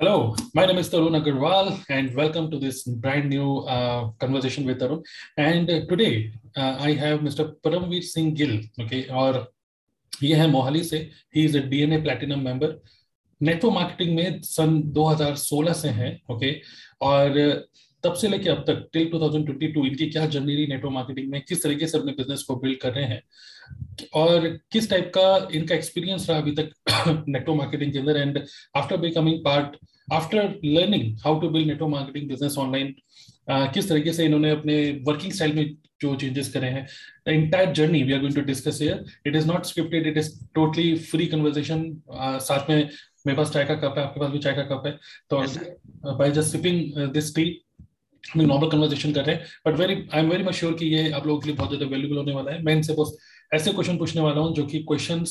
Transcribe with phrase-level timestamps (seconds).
[0.00, 4.80] Hello, my name is Tarun Agarwal, and welcome to this brand new uh, conversation with
[4.80, 5.04] Tarun.
[5.36, 7.54] And uh, today uh, I have Mr.
[7.62, 8.58] Paramveer Singh Gill.
[8.80, 9.52] Okay, और
[10.22, 10.98] ये है मोहाली से
[11.36, 12.76] ही is a DNA platinum member
[13.40, 16.52] network marketing में सन 2016 से हैं okay
[17.10, 17.38] और
[18.04, 21.40] तब से लेके अब तक टिल 2022 इनकी क्या जर्नी रही नेटवर्क मार्केटिंग में?
[21.48, 23.22] किस तरीके से अपने बिज़नेस को बिल्ड कर रहे हैं?
[24.14, 26.70] और किस टाइप का इनका एक्सपीरियंस रहा अभी तक
[27.28, 28.16] नेटवर्क मार्केटिंग के अंदर?
[28.16, 28.44] And
[28.76, 29.76] after becoming part
[30.12, 32.94] after learning how to build network marketing business online
[33.50, 34.76] किस तरीके से इन्होंने अपने
[35.08, 36.86] वर्किंग स्टाइल में जो चेंजेस करे हैं?
[37.28, 40.30] The entire journey we are going to discuss here it is not scripted it is
[40.54, 41.84] totally free conversation
[42.48, 42.76] साथ में
[43.26, 44.92] मेरे पास चाय का कप है आपके पास भी चाय का कप है।
[45.30, 47.44] तो by just sipping this tea
[48.32, 51.10] हम नॉर्मल कन्वर्सेशन कर रहे हैं but very I am very much sure कि ये
[51.10, 53.16] आप लोगों के लिए बहुत ज़्यादा वैल्यूबल होने वाला है। मैं इनसे बस
[53.54, 55.24] ऐसे क्वेश्चन पूछने वाला हूँ जो कि क्वेश्चन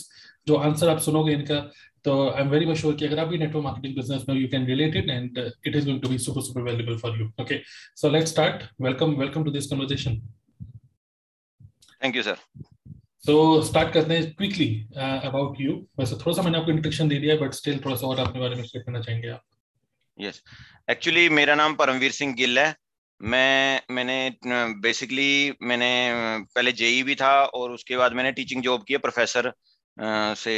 [0.48, 1.60] जो आंसर आप सुनोगे इनका
[2.06, 4.48] तो I am very much sure कि अगर आप भी नेटवर्क मार्केटिंग बिज़नेस में you
[4.48, 7.60] can relate it and it is going to be super super valuable for you okay
[8.02, 10.20] so let's start welcome welcome to this conversation
[12.04, 12.38] thank you sir
[13.26, 17.36] so start करते हैं quickly about you वैसे थोड़ा सा मैंने आपको introduction दे दिया
[17.36, 19.42] but still थोड़ा सा और अपने बारे में शेयर करना चाहेंगे आप?
[20.18, 20.90] Yes yes.
[20.90, 22.76] एक्चुअली मेरा नाम परमवीर सिंह गिल है।
[23.24, 24.16] मैं मैंने
[24.82, 25.88] बेसिकली मैंने
[26.56, 29.52] पहले जेई भी था और उसके बाद मैंने टीचिंग जॉब की है प्रोफेसर
[30.36, 30.56] से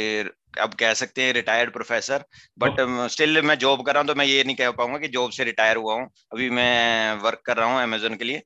[0.60, 2.24] अब कह सकते हैं रिटायर्ड प्रोफेसर
[2.58, 2.76] बट
[3.10, 5.44] स्टिल मैं जॉब कर रहा हूँ तो मैं ये नहीं कह पाऊँगा कि जॉब से
[5.44, 8.42] रिटायर हुआ हूँ। अभी मैं वर्क कर रहा हूँ अमेजोन के लिए।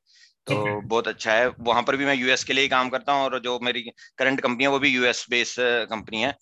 [0.51, 0.81] तो.
[0.81, 3.39] बहुत अच्छा है। वहाँ पर भी मैं यूएस के लिए ही काम करता हूँ और
[3.41, 3.83] जो मेरी
[4.19, 6.35] करंट कंपनी है वो भी यूएस बेस कंपनी है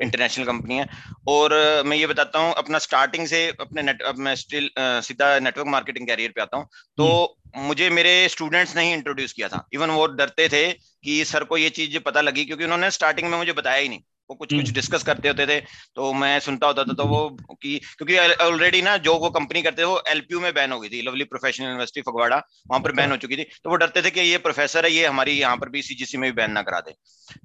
[0.00, 0.86] इंटरनेशनल कंपनी है।
[1.28, 1.52] और
[1.86, 6.06] मैं ये बताता हूँ अपना स्टार्टिंग से अपने नेट अब मैं स्टिल सीधा नेटवर्क मार्केटिंग
[6.06, 7.62] कैरियर पे आता हूँ। तो hmm.
[7.62, 10.72] मुझे मेरे स्टूडेंट्स ने ही इंट्रोड्यूस किया था। इवन वो डरते थे
[11.04, 14.00] कि सर को ये चीज़ पता लगी क्योंकि उन्होंने स्टार्टिंग में मुझे बताया ही नहीं।
[14.32, 15.58] वो कुछ कुछ डिस्कस हम्म। करते होते थे
[15.96, 17.20] तो मैं सुनता होता था तो वो
[17.54, 20.88] कि क्योंकि ऑलरेडी ना जो वो कंपनी करते थे वो एलपीयू में बैन हो गई
[20.88, 24.10] थी लवली प्रोफेशनल यूनिवर्सिटी फगवाड़ा वहाँ पर बैन हो चुकी थी तो वो डरते थे
[24.10, 26.80] कि ये प्रोफेसर है ये हमारी यहाँ पर भी सीजीसी में भी बैन ना करा
[26.80, 26.94] दे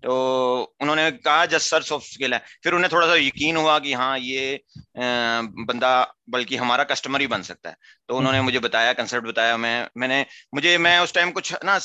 [0.03, 0.15] तो
[0.81, 4.17] उन्होंने कहा जस्ट सर सॉफ्ट स्किल है फिर उन्हें थोड़ा सा यकीन हुआ कि हाँ
[4.19, 4.45] ये
[4.97, 5.93] बंदा
[6.29, 7.75] बल्कि हमारा कस्टमर ही बन सकता है
[8.09, 11.79] तो उन्होंने हम्म। मुझे बताया कंसेप्ट बताया मैं मैंने मुझे मैं उस टाइम कुछ ना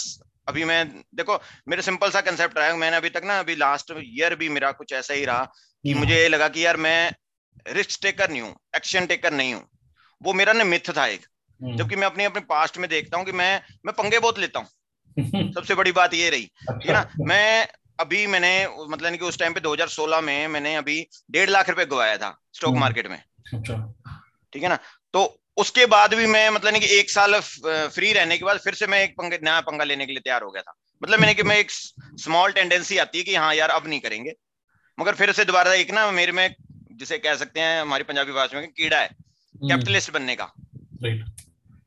[0.47, 1.39] अभी मैं देखो
[1.69, 4.71] मेरे सिंपल सा कंसेप्ट रहा है मैंने अभी तक ना अभी लास्ट ईयर भी मेरा
[4.73, 5.45] कुछ ऐसा ही रहा
[5.85, 7.13] कि हम्म। मुझे लगा कि यार मैं
[7.71, 9.63] रिस्क टेकर नहीं हूँ एक्शन टेकर नहीं हूँ
[10.21, 11.27] वो मेरा ना मिथ था एक
[11.61, 13.53] हम्म। जबकि मैं अपने अपने पास्ट में देखता हूँ कि मैं
[13.87, 14.69] मैं पंगे बहुत लेता हूँ
[15.55, 17.69] सबसे बड़ी बात ये रही ठीक है ना अच्छा। मैं
[18.01, 18.53] अभी मैंने
[18.89, 22.71] मतलब कि उस टाइम पे 2016 में मैंने अभी डेढ़ लाख रुपए गवाया था स्टॉक
[22.71, 23.17] हम्म। मार्केट में
[23.55, 23.77] अच्छा।
[24.53, 24.79] ठीक है ना
[25.15, 25.25] तो
[25.57, 28.87] उसके बाद भी मैं मतलब नहीं कि एक साल फ्री रहने के बाद फिर से
[28.87, 31.43] मैं एक पंगे नया पंगा लेने के लिए तैयार हो गया था। मतलब मैंने कि
[31.43, 34.35] मैं एक स्मॉल टेंडेंसी आती है कि हाँ यार अब नहीं करेंगे।
[34.99, 36.55] मगर फिर से दोबारा एक ना मेरे में
[36.93, 40.53] जिसे कह सकते हैं हमारी पंजाबी भाषा में कीड़ा है। Capitalist hmm. बनने का।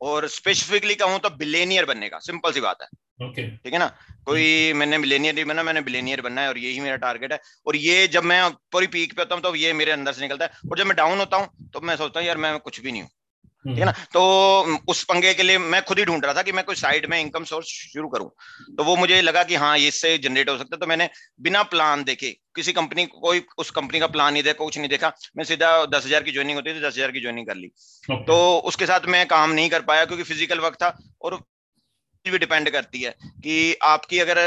[0.02, 3.74] और स्पेसिफिकली कहूँ तो बिलेनियर बनने का। सिंपल सी बात है। ठीक okay.
[3.74, 3.88] है ना?
[4.26, 7.76] कोई मैंने बिलेनियर नहीं बना मैंने बिलेनियर बनना है और यही मेरा टारगेट है। और
[7.76, 10.70] ये जब मैं पूरी पीक पे होता हूँ तो ये मेरे अंदर से निकलता है।
[10.72, 13.02] और जब मैं डाउन होता हूँ तो मैं सोचता हूँ यार मैं कुछ भी नहीं
[13.02, 13.10] हूँ।
[13.66, 13.92] ठीक है ना?
[14.14, 14.22] तो
[14.88, 17.20] उस पंगे के लिए मैं खुद ही ढूंढ रहा था कि मैं कोई साइड में
[17.20, 18.30] इनकम सोर्स शुरू करूँ।
[18.78, 21.10] तो वो मुझे लगा कि हाँ इससे जनरेट हो सकता है। तो मैंने
[21.42, 25.12] बिना प्लान देखे किसी कंपनी कोई उस कंपनी का प्लान नहीं देखा कुछ नहीं देखा।
[25.38, 27.68] मैं सीधा दस हज़ार की ज्वाइनिंग होती थी दस हज़ार की ज्वाइनिंग कर ली।
[28.24, 31.36] तो उसके साथ मैं काम नहीं कर पाया क्योंकि फ़िज़िकल वर्क था और
[32.26, 34.38] भी डिपेंड करती है कि आपकी अगर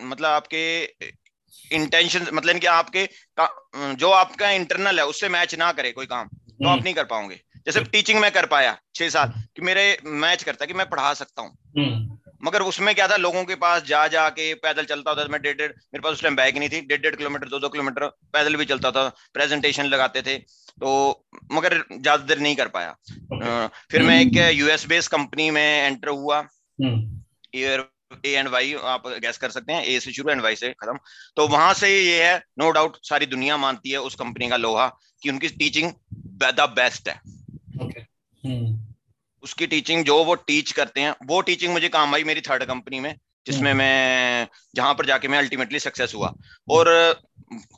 [0.00, 0.82] मतलब आपके
[1.70, 3.08] इंटेंशन मतलब कि आपके
[3.96, 7.04] जो आपका इंटरनल है उससे मैच ना करे कोई काम तो आप हम्म। नहीं कर
[7.04, 11.14] पाओगे। जैसे टीचिंग में कर पाया छह साल कि मेरे मैच करता कि मैं पढ़ा
[11.14, 15.10] सकता हूँ। हम्म। मगर उसमें क्या था लोगों के पास जा जा के पैदल चलता
[15.10, 17.58] होता मैं डेढ़ डेढ़ मेरे पास उस टाइम बैग नहीं थी। डेढ़ डेढ़ किलोमीटर दो
[17.58, 20.38] दो किलोमीटर पैदल भी चलता था प्रेजेंटेशन लगाते थे।
[20.72, 22.96] तो मगर ज़्यादा देर नहीं कर पाया।
[23.34, 23.68] Okay.
[23.90, 26.48] फिर मैं एक यूएस बेस्ड कंपनी में एंटर हुआ।
[27.54, 27.90] ईयर
[28.26, 30.98] ए एंड वाई आप गैस कर सकते हैं। ए से शुरू एंड वाई से खत्म।
[31.36, 34.86] तो वहाँ से ये है नो डाउट सारी दुनिया मानती है उस कंपनी का लोहा
[35.22, 37.41] कि उनकी टीचिंग द बेस्ट है। हम्म।
[39.42, 43.00] उसकी टीचिंग जो वो टीच करते हैं वो टीचिंग मुझे काम आई मेरी थर्ड कंपनी
[43.00, 43.16] में
[43.46, 46.34] जिसमें हम्म। मैं जहाँ पर जाके मैं अल्टीमेटली सक्सेस हुआ।
[46.70, 46.88] और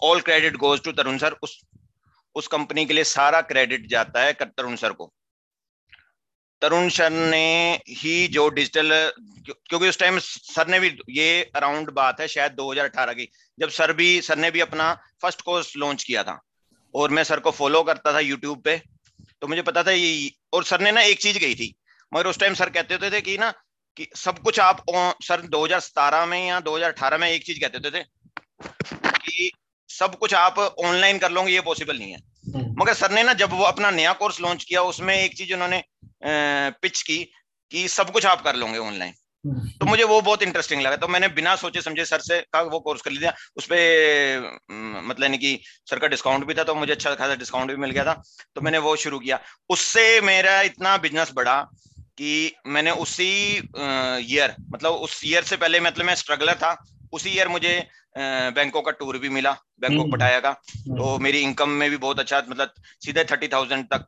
[0.02, 1.60] all credit goes to Tarun sir उस
[2.34, 5.12] उस कंपनी के लिए सारा क्रेडिट जाता है तरुण सर को।
[6.60, 9.12] तरुण सर ने ही जो डिजिटल
[9.46, 13.28] क्योंकि उस टाइम सर ने भी ये अराउंड बात है शायद 2018 की
[13.58, 16.40] जब सर भी सर ने भी अपना फ़र्स्ट कोर्स लॉन्च किया था।
[16.94, 18.82] और मैं सर को फॉलो करता था यूट्यूब पे।
[19.44, 21.74] तो मुझे पता था ये और सर ने ना एक चीज़ कही थी
[22.12, 23.50] मगर उस टाइम सर कहते होते थे कि ना
[23.96, 24.84] कि सब कुछ आप
[25.22, 28.04] सर 2017 में या 2018 में एक चीज़ कहते होते थे
[29.18, 29.50] कि
[29.90, 32.20] सब कुछ आप ऑनलाइन कर लोगे ये पॉसिबल नहीं है
[32.54, 35.52] हम्म। मगर सर ने ना जब वो अपना नया कोर्स लॉन्च किया उसमें एक चीज़
[35.54, 35.82] उन्होंने
[36.80, 37.18] पिच की
[37.72, 39.14] कि सब कुछ आप कर लोगे ऑनलाइन।
[39.80, 42.80] तो मुझे वो बहुत इंटरेस्टिंग लगा। तो मैंने बिना सोचे समझे सर से का वो
[42.80, 44.58] कोर्स कर लिया। उस पर
[45.06, 45.58] मतलब नहीं कि
[45.90, 48.14] सर का डिस्काउंट भी था तो मुझे अच्छा खासा डिस्काउंट भी मिल गया था।
[48.54, 49.38] तो मैंने वो शुरू किया।
[49.70, 51.60] उससे मेरा इतना बिज़नेस बढ़ा
[52.18, 56.76] कि मैंने उसी ईयर मतलब उस ईयर से पहले मतलब मैं स्ट्रगलर था।
[57.12, 57.78] उसी ईयर मुझे
[58.16, 61.96] बैंकों का टूर भी मिला बैंकोक हम्म। पटाया का। हम्म। तो मेरी इनकम में भी
[61.96, 62.72] बहुत अच्छा मतलब
[63.04, 64.06] सीधे थर्टी थाउज़ेंड तक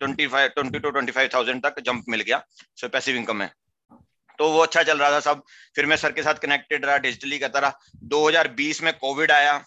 [0.00, 2.42] twenty five twenty two twenty five thousand तक जंप मिल गया।
[2.76, 3.48] सो पैसिव इनकम में।
[4.38, 5.42] तो वो अच्छा चल रहा था सब।
[5.74, 9.64] फिर मैं सर के साथ कनेक्टेड रहा डिजिटली करता रहा। 2020 में कोविड आया।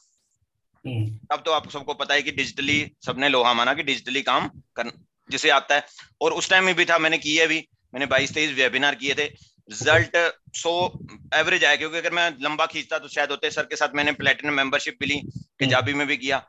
[0.88, 4.48] हम्म। तब तो आप सबको पता है कि डिजिटली सबने लोहा माना कि डिजिटली काम
[4.48, 4.92] कर
[5.32, 5.86] जिसे आता है।
[6.22, 9.52] और उस टाइम में भी था मैंने किए भी। मैंने बाईस तेईस वेबिनार किए थे।
[9.70, 11.00] रिज़ल्ट सो
[11.34, 14.54] एवरेज आया क्योंकि अगर मैं लंबा खींचता तो शायद होते सर के साथ मैंने प्लेटिनम
[14.54, 16.48] मेंबरशिप भी ली पंजाबी में भी किया।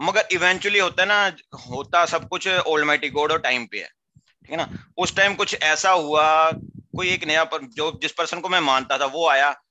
[0.00, 3.88] मगर इवेंचुअली होता है ना होता सब कुछ ओल्ड माइटी गोड और टाइम पे है।
[4.16, 4.92] ठीक है ना?
[4.96, 6.52] उस टाइम कुछ ऐसा हुआ
[6.96, 9.62] कोई एक नया पर, जो जिस पर्सन को मैं मानता था वो आया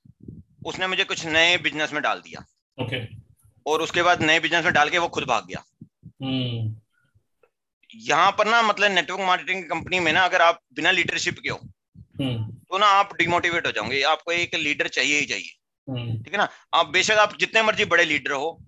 [0.66, 2.46] उसने मुझे कुछ नए बिज़नेस में डाल दिया
[2.84, 3.14] ओके okay.
[3.66, 5.64] और उसके बाद नए बिज़नेस में डाल के वो खुद भाग गया
[6.04, 6.80] hmm.
[7.94, 11.60] यहाँ पर ना मतलब नेटवर्क मार्केटिंग कंपनी में ना अगर आप बिना लीडरशिप के हो
[11.96, 12.54] hmm.
[12.70, 15.56] तो ना आप डिमोटिवेट हो जाओगे आपको एक लीडर चाहिए ही चाहिए
[15.90, 16.24] hmm.
[16.24, 18.64] ठीक है ना आप बेशक आप जितने मर्ज़ी बड़े लीडर हो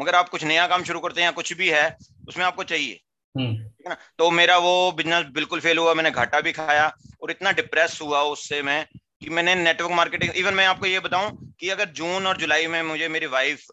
[0.00, 1.96] मगर आप कुछ नया काम शुरू करते हैं या कुछ भी है
[2.28, 3.00] उसमें आपको चाहिए
[3.36, 3.96] ठीक है ना?
[4.18, 6.86] तो मेरा वो बिज़नेस बिल्कुल फेल हुआ मैंने घाटा भी खाया
[7.22, 11.54] और इतना डिप्रेस हुआ उससे मैं कि मैंने नेटवर्क मार्केटिंग इवन मैं आपको ये बताऊँ
[11.60, 13.66] कि अगर जून और जुलाई में मुझे मेरी वाइफ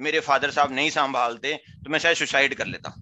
[0.00, 1.54] मेरे फादर साहब नहीं संभालते
[1.84, 2.94] तो मैं शायद सुसाइड कर लेता।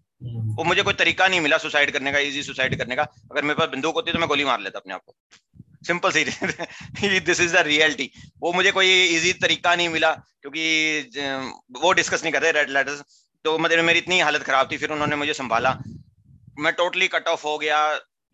[0.56, 3.54] वो मुझे कोई तरीका नहीं मिला सुसाइड करने का इजी सुसाइड करने का। अगर मेरे
[3.54, 5.14] पास बंदूक होती तो मैं गोली मार लेता अपने आप को।
[5.86, 6.24] सिंपल सी
[7.20, 10.62] दिस इज़ द रियलिटी वो मुझे कोई इजी तरीका नहीं मिला क्योंकि
[11.80, 13.02] वो डिस्कस नहीं करते रेड लेटर्स
[13.44, 15.76] तो मतलब मेरी इतनी हालत खराब थी, फिर उन्होंने मुझे संभाला।
[16.58, 17.78] मैं टोटली कट ऑफ़ हो गया।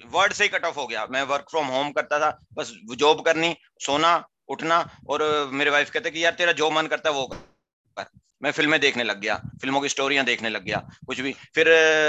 [0.00, 3.20] वर्ड से ही कट ऑफ़ हो गया। मैं वर्क फ्रॉम होम करता था, बस जॉब
[3.20, 4.16] करनी, सोना,
[4.48, 4.78] उठना
[5.08, 5.22] और
[5.52, 8.06] मेरे वाइफ कहते कि, यार, तेरा जो मन करता है वो कर।
[8.42, 11.68] मैं फ़िल्में देखने लग गया, फ़िल्मों की स्टोरियाँ देखने लग गया, कुछ भी। फिर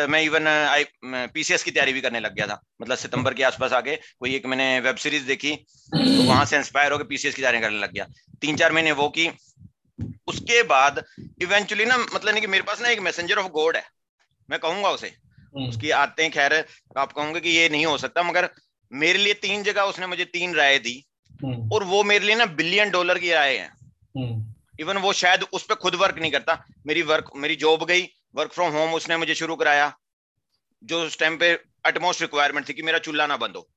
[0.09, 3.73] मैं इवन आई पीसीएस की तैयारी भी करने लग गया था। मतलब सितंबर के आसपास
[3.73, 7.59] आगे कोई एक मैंने वेब सीरीज़ देखी तो वहाँ से इंस्पायर होकर पीसीएस की तैयारी
[7.59, 8.07] करने लग गया।
[8.41, 9.27] तीन चार महीने वो की
[10.27, 11.05] उसके बाद
[11.41, 13.83] इवेंचुअली ना मतलब नहीं कि मेरे पास ना एक मैसेंजर ऑफ़ गॉड है।
[14.49, 16.65] मैं कहूँगा उसे। हम्म। उसकी आते खैर
[16.97, 18.49] आप कहोगे कि ये नहीं हो सकता मगर
[18.91, 22.45] मेरे लिए तीन जगह उसने मुझे तीन राय दी। हम्म। और वो मेरे लिए ना
[22.45, 23.71] बिलियन डॉलर की राय है।
[24.79, 28.07] Even hmm. वो शायद उस पर खुद वर्क नहीं करता। मेरी वर्क मेरी जॉब गई
[28.35, 29.97] वर्क फ्रॉम होम उसने मुझे शुरू कराया
[30.83, 33.69] जो उस टाइम पे अटमोस्ट रिक्वायरमेंट थी कि मेरा चूल्हा ना बंद हो।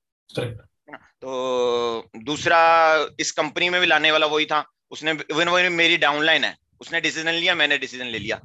[0.94, 6.44] तो दूसरा इस कंपनी में भी लाने वाला वही था। उसने इवन वो मेरी डाउनलाइन
[6.44, 8.40] है। उसने डिसीज़न लिया, मैंने डिसीज़न ले लिया।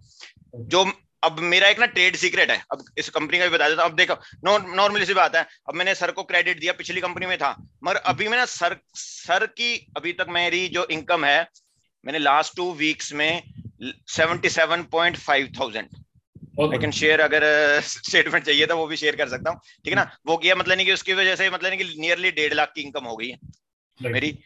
[0.56, 0.92] जो
[1.24, 3.96] अब मेरा एक ना ट्रेड सीक्रेट है। अब इस कंपनी का भी बता देता अब
[3.96, 4.16] देखो
[4.76, 7.96] नॉर्मली सी बात है। अब मैंने सर को क्रेडिट दिया पिछली कंपनी में था। मगर
[8.06, 11.48] अभी मैंने सर सर की अभी तक मेरी जो इनकम है,
[12.06, 13.44] मैंने लास्ट टू वीक्स में
[14.10, 15.88] seventy seven point five thousand
[16.64, 17.44] I can share अगर
[17.84, 20.10] स्टेटमेंट चाहिए था वो भी शेयर कर सकता हूँ। ठीक है ना?
[20.28, 22.82] वो किया मतलब नहीं कि उसकी वजह से मतलब नहीं कि नियरली डेढ़ लाख की
[22.82, 23.38] इनकम हो गई है।
[24.00, 24.38] मेरी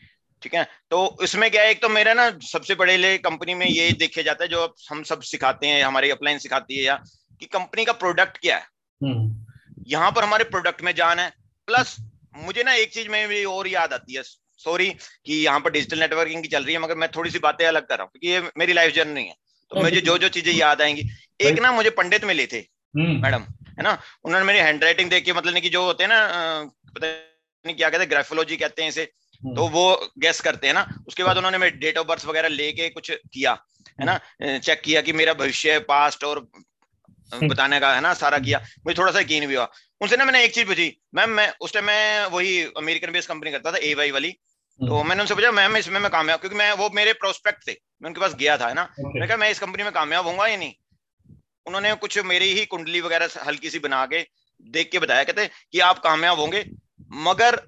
[0.42, 3.66] ठीक है तो इसमें क्या है एक तो मेरा ना सबसे बड़े ले कंपनी में
[3.66, 6.96] ये देखे जाता है जो हम सब सिखाते हैं हमारी अपलाइन सिखाती है या
[7.42, 8.68] कि कंपनी का प्रोडक्ट क्या है
[9.02, 9.46] हम्म।
[9.88, 11.30] यहाँ पर हमारे प्रोडक्ट में जान है
[11.68, 11.96] प्लस
[12.38, 14.24] मुझे ना एक चीज़ में भी और याद आती है
[14.60, 14.90] सॉरी
[15.26, 17.88] कि यहाँ पर डिजिटल नेटवर्किंग की चल रही है मगर मैं थोड़ी सी बातें अलग
[17.88, 19.36] कर रहा हूँ क्योंकि ये मेरी लाइफ जर्नी है
[19.72, 21.10] तो मुझे जो जो चीज़ें याद आएँगी
[21.40, 23.42] एक ना मुझे पंडित मिले थे हम्म। मैडम
[23.78, 26.20] है ना उन्होंने मेरी हैंड राइटिंग देख के मतलब कि जो होते हैं ना
[26.96, 27.08] पता
[27.66, 29.12] नहीं क्या कहते हैं ग्राफोलॉजी कहते हैं इसे।
[29.46, 32.90] तो वो गैस करते हैं ना। उसके बाद उन्होंने मेरे डेट ऑफ़ बर्थ वगैरह लेके
[32.90, 33.52] कुछ किया
[34.00, 34.20] है ना?
[34.58, 36.48] चेक किया कि मेरा भविष्य पास्ट और
[37.34, 38.14] हम्म। बताने का है ना?
[38.14, 39.70] सारा किया। मुझे थोड़ा सा यकीन भी हुआ।
[40.02, 43.52] उनसे ना मैंने एक चीज़ पूछी। मैम मैं उस टाइम मैं वही अमेरिकन बेस्ड कंपनी
[43.52, 46.58] करता था ए वाई वाली। तो हम्म। मैंने उनसे पूछा मैम इसमें मैं कामयाब क्योंकि
[46.58, 48.94] मैं वो मेरे प्रोस्पेक्ट थे। मैं उनके पास गया था है ना?
[49.00, 50.74] मैं कहा मैं इस कंपनी में कामयाब होऊँगा या नहीं?
[51.66, 54.26] उन्होंने कुछ मेरी ही कुंडली वगैरह हल्की सी बना के
[54.62, 56.66] देख के बताया कहते कि आप कामयाब होंगे
[57.12, 57.62] मगर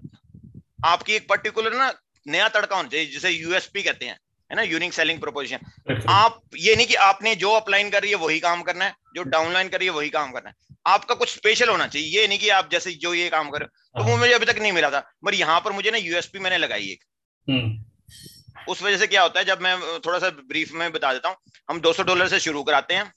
[0.85, 1.93] आपकी एक पर्टिकुलर ना
[2.27, 4.19] नया तड़का होना चाहिए जिसे यूएसपी कहते हैं
[4.51, 8.17] है ना यूनिक सेलिंग प्रोपोजिशन आप ये नहीं कि आपने जो अपलाइन कर रही है
[8.17, 10.55] वही काम करना है जो डाउनलाइन कर रही है वही काम करना है।
[10.87, 14.03] आपका कुछ स्पेशल होना चाहिए ये नहीं कि आप जैसे जो ये काम करो तो
[14.03, 16.57] वो हाँ। मुझे अभी तक नहीं मिला था मगर यहाँ पर मुझे ना यूएसपी मैंने
[16.57, 17.03] लगाई एक।
[17.47, 21.29] हम्म। उस वजह से क्या होता है जब मैं थोड़ा सा ब्रीफ में बता देता
[21.29, 21.37] हूँ
[21.69, 23.13] हम 200 डॉलर से शुरू कराते हैं।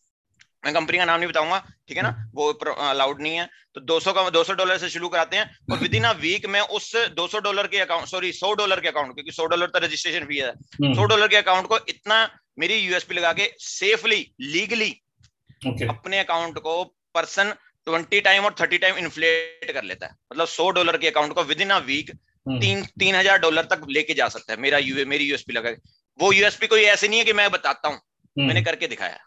[0.65, 2.09] मैं कंपनी का नाम नहीं बताऊँगा ठीक है ना?
[2.09, 2.51] हम्म। वो
[2.91, 6.05] अलाउड नहीं है। तो 200 का 200 डॉलर से शुरू कराते हैं और विद इन
[6.05, 9.47] अ वीक में उस 200 डॉलर के अकाउंट सॉरी 100 डॉलर के अकाउंट क्योंकि 100
[9.47, 12.19] डॉलर तो रजिस्ट्रेशन फ़ी है। 100 हम्म। डॉलर के अकाउंट को इतना
[12.59, 14.91] मेरी यूएसपी लगा के सेफली लीगली
[15.67, 15.89] okay.
[15.89, 16.83] अपने अकाउंट को
[17.15, 17.53] पर्सन
[17.87, 21.43] ट्वेंटी टाइम और थर्टी टाइम इन्फ्लेट कर लेता है। मतलब सौ डॉलर के अकाउंट को
[21.45, 22.11] विद इन अ वीक
[22.47, 25.71] तीन तीन हज़ार डॉलर तक लेके जा सकता है मेरा यू मेरी यूएसपी लगा
[26.21, 29.19] वो यूएसपी कोई ऐसे नहीं है कि मैं बताता हूँ। हम्म। मैंने करके दिखाया।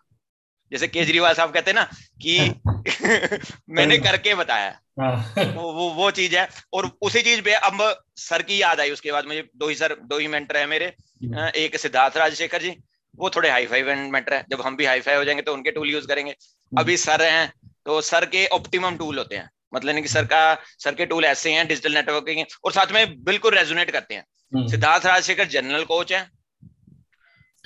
[0.72, 1.84] जैसे केजरीवाल साहब कहते हैं ना
[2.26, 2.40] कि
[3.70, 8.42] मैंने करके बताया। हाँ। वो वो वो चीज़ है। और उसी चीज़ पे अब सर
[8.42, 11.48] की याद आई उसके बाद मुझे दो ही सर दो ही मेंटर है मेरे। हम्म।
[11.56, 12.78] एक सिद्धार्थ राजशेखर जी
[13.16, 15.72] वो थोड़े हाई फाई मेंटर है। जब हम भी हाई फाई हो जाएँगे तो उनके
[15.72, 17.54] टूल यूज़ करेंगे। हम्म। अभी सर हैं
[17.86, 21.54] तो सर के ऑप्टिमम टूल होते हैं। मतलब कि सर का सर के टूल ऐसे
[21.54, 24.26] हैं डिजिटल नेटवर्किंग है, और साथ में बिल्कुल रेजोनेट करते हैं।
[24.68, 26.30] सिद्धार्थ राजशेखर जनरल कोच है।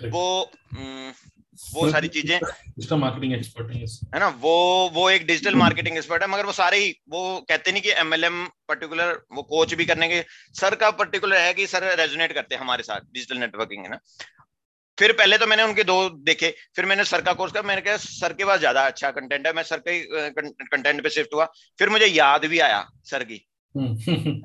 [0.06, 0.52] वो
[1.60, 3.72] वो सारी चीज़ें डिजिटल मार्केटिंग एक्सपर्ट
[4.14, 4.28] है ना?
[4.42, 7.92] वो वो एक डिजिटल मार्केटिंग एक्सपर्ट है मगर वो सारे ही वो कहते नहीं कि
[8.00, 10.24] एमएलएम पर्टिकुलर वो कोच भी करने के
[10.56, 14.00] सर का पर्टिकुलर है कि सर रेजोनेट करते हैं हमारे साथ डिजिटल नेटवर्किंग है ना?
[14.98, 17.98] फिर पहले तो मैंने उनके दो देखे फिर मैंने सर का कोर्स किया मैंने कहा
[18.00, 20.00] सर के पास ज़्यादा अच्छा कंटेंट है मैं सर के
[20.32, 21.46] कंटेंट पे शिफ्ट हुआ।
[21.80, 23.46] फिर मुझे याद भी आया सर की।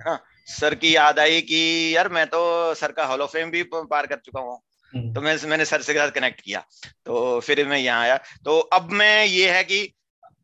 [0.07, 1.61] हाँ सर की याद आई कि
[1.97, 2.43] यार मैं तो
[2.75, 5.83] सर का हॉल ऑफ़ फेम भी पार कर चुका हूँ। हम्म। तो मैं मैंने सर
[5.83, 6.65] से के साथ कनेक्ट किया।
[7.07, 9.95] तो फिर मैं यहाँ आया। तो अब मैं ये है कि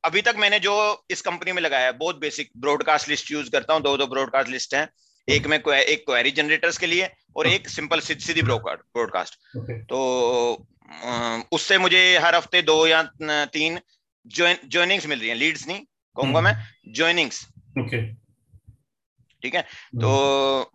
[0.04, 0.74] अभी तक मैंने जो
[1.10, 4.74] इस कंपनी में लगाया बहुत बेसिक ब्रॉडकास्ट लिस्ट यूज़ करता हूँ। दो दो ब्रॉडकास्ट लिस्ट
[4.74, 4.88] है।
[5.28, 9.34] एक में एक क्वेरी जनरेटर्स के लिए और एक सिंपल सीधी ब्रॉडकास्ट
[9.90, 9.98] तो
[11.52, 13.80] उससे मुझे हर हफ़्ते दो या तीन
[14.26, 15.80] ज्वाइनिंग्स मिल रही हैं। लीड्स नहीं
[16.16, 17.46] कहूँगा हम्म। मैं ज्वाइनिंग्स
[19.42, 19.60] ठीक है?
[19.60, 20.70] हम्म। तो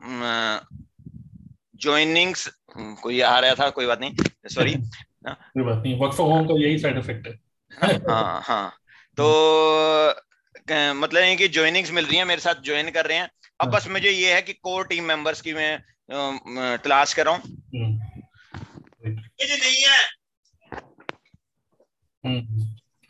[1.81, 4.73] ज्वाइनिंग्स हम्म, कोई आ रहा था कोई बात नहीं सॉरी
[5.27, 7.33] हाँ। कोई बात नहीं वर्क फ्रॉम होम का यही साइड इफ़ेक्ट है।
[8.09, 8.69] हाँ हाँ
[9.17, 9.25] तो
[10.71, 13.29] मतलब ये कि ज्वाइनिंग्स मिल रही हैं मेरे साथ ज्वाइन कर रहे हैं।
[13.61, 17.43] अब बस मुझे ये है कि कोर टीम मेंबर्स की मैं तलाश कर रहा हूँ।
[17.75, 17.91] हम्म।
[19.05, 19.97] नहीं है।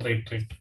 [0.01, 0.53] राइट राइट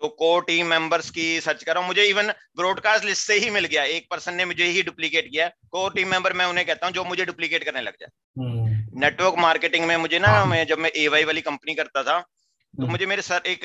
[0.00, 3.50] तो को टीम मेंबर्स की सर्च कर। रहा हूँ मुझे इवन ब्रॉडकास्ट लिस्ट से ही
[3.50, 6.86] मिल गया। एक पर्सन ने मुझे ही डुप्लीकेट किया। को टीम मेंबर मैं उन्हें कहता
[6.86, 8.10] हूँ जो मुझे डुप्लीकेट करने लग जाए।
[9.00, 12.90] नेटवर्क मार्केटिंग में मुझे ना मैं जब मैं एवाई वाली कंपनी करता था तो हम्म।
[12.92, 13.64] मुझे मेरे सर एक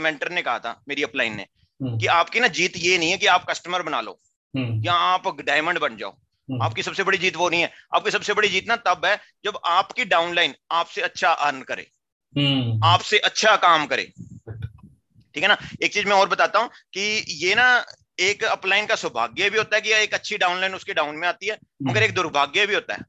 [0.00, 1.42] मेंटर ने कहा था मेरी अपलाइन ने
[1.82, 4.18] हम्म। कि आपकी ना जीत ये नहीं है कि आप कस्टमर बना लो।
[4.56, 8.10] हम्म। या आप डायमंड बन जाओ। हम्म। आपकी सबसे बड़ी जीत वो नहीं है। आपकी
[8.10, 11.86] सबसे बड़ी जीत ना तब है जब आपकी डाउनलाइन आपसे अच्छा अर्न करे।
[12.36, 14.12] हम्म। आपसे अच्छा काम करे।
[15.34, 15.56] ठीक है ना?
[15.82, 17.84] एक चीज़ मैं और बताता हूँ कि ये ना
[18.20, 21.46] एक अपलाइन का सौभाग्य भी होता है कि एक अच्छी डाउनलाइन उसकी डाउन में आती
[21.46, 23.04] है मगर एक दुर्भाग्य भी होता है।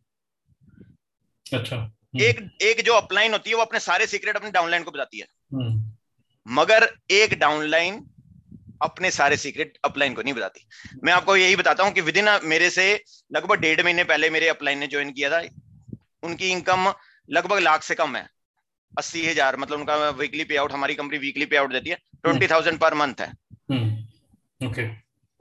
[1.53, 5.19] अच्छा एक एक जो अपलाइन होती है वो अपने सारे सीक्रेट अपने डाउनलाइन को बताती
[5.19, 5.27] है।
[6.47, 8.05] मगर एक डाउनलाइन
[8.81, 10.67] अपने सारे सीक्रेट अपलाइन को नहीं बताती।
[11.03, 14.47] मैं आपको यही बताता हूँ कि विद इन मेरे से लगभग डेढ़ महीने पहले मेरे
[14.47, 15.47] अपलाइन ने ज्वाइन किया था।
[16.23, 16.93] उनकी इनकम
[17.29, 18.27] लगभग लाख से कम है।
[18.98, 22.48] अस्सी हज़ार मतलब उनका वीकली पे आउट हमारी कंपनी वीकली पे आउट देती है। ट्वेंटी
[22.48, 23.27] थाउज़ेंड पर मंथ है।
[23.71, 24.88] हम्म, ओके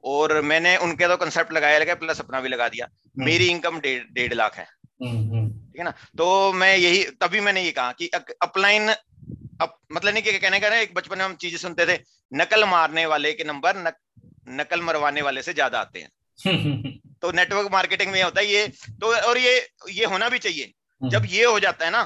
[0.04, 3.80] और मैंने उनके तो कंसेप्ट लगाया लगा प्लस अपना भी लगा दिया। हम्म। मेरी इनकम
[3.80, 4.66] डेढ़ लाख है।
[5.02, 5.90] हम्म, ठीक है ना?
[5.90, 8.09] तो मैं यही तभी मैंने ये कहा कि
[8.42, 11.99] अपलाइन अब मतलब नहीं कि कहने का ना एक बचपन में हम चीज़ें सुनते थे
[12.33, 13.97] नकल मारने वाले के नंबर नक,
[14.50, 16.11] नकल मरवाने वाले से ज़्यादा आते हैं।
[17.23, 18.66] तो नेटवर्क मार्केटिंग में होता है ये
[19.00, 19.54] तो और ये
[19.90, 22.02] ये होना भी चाहिए। जब ये हो जाता है ना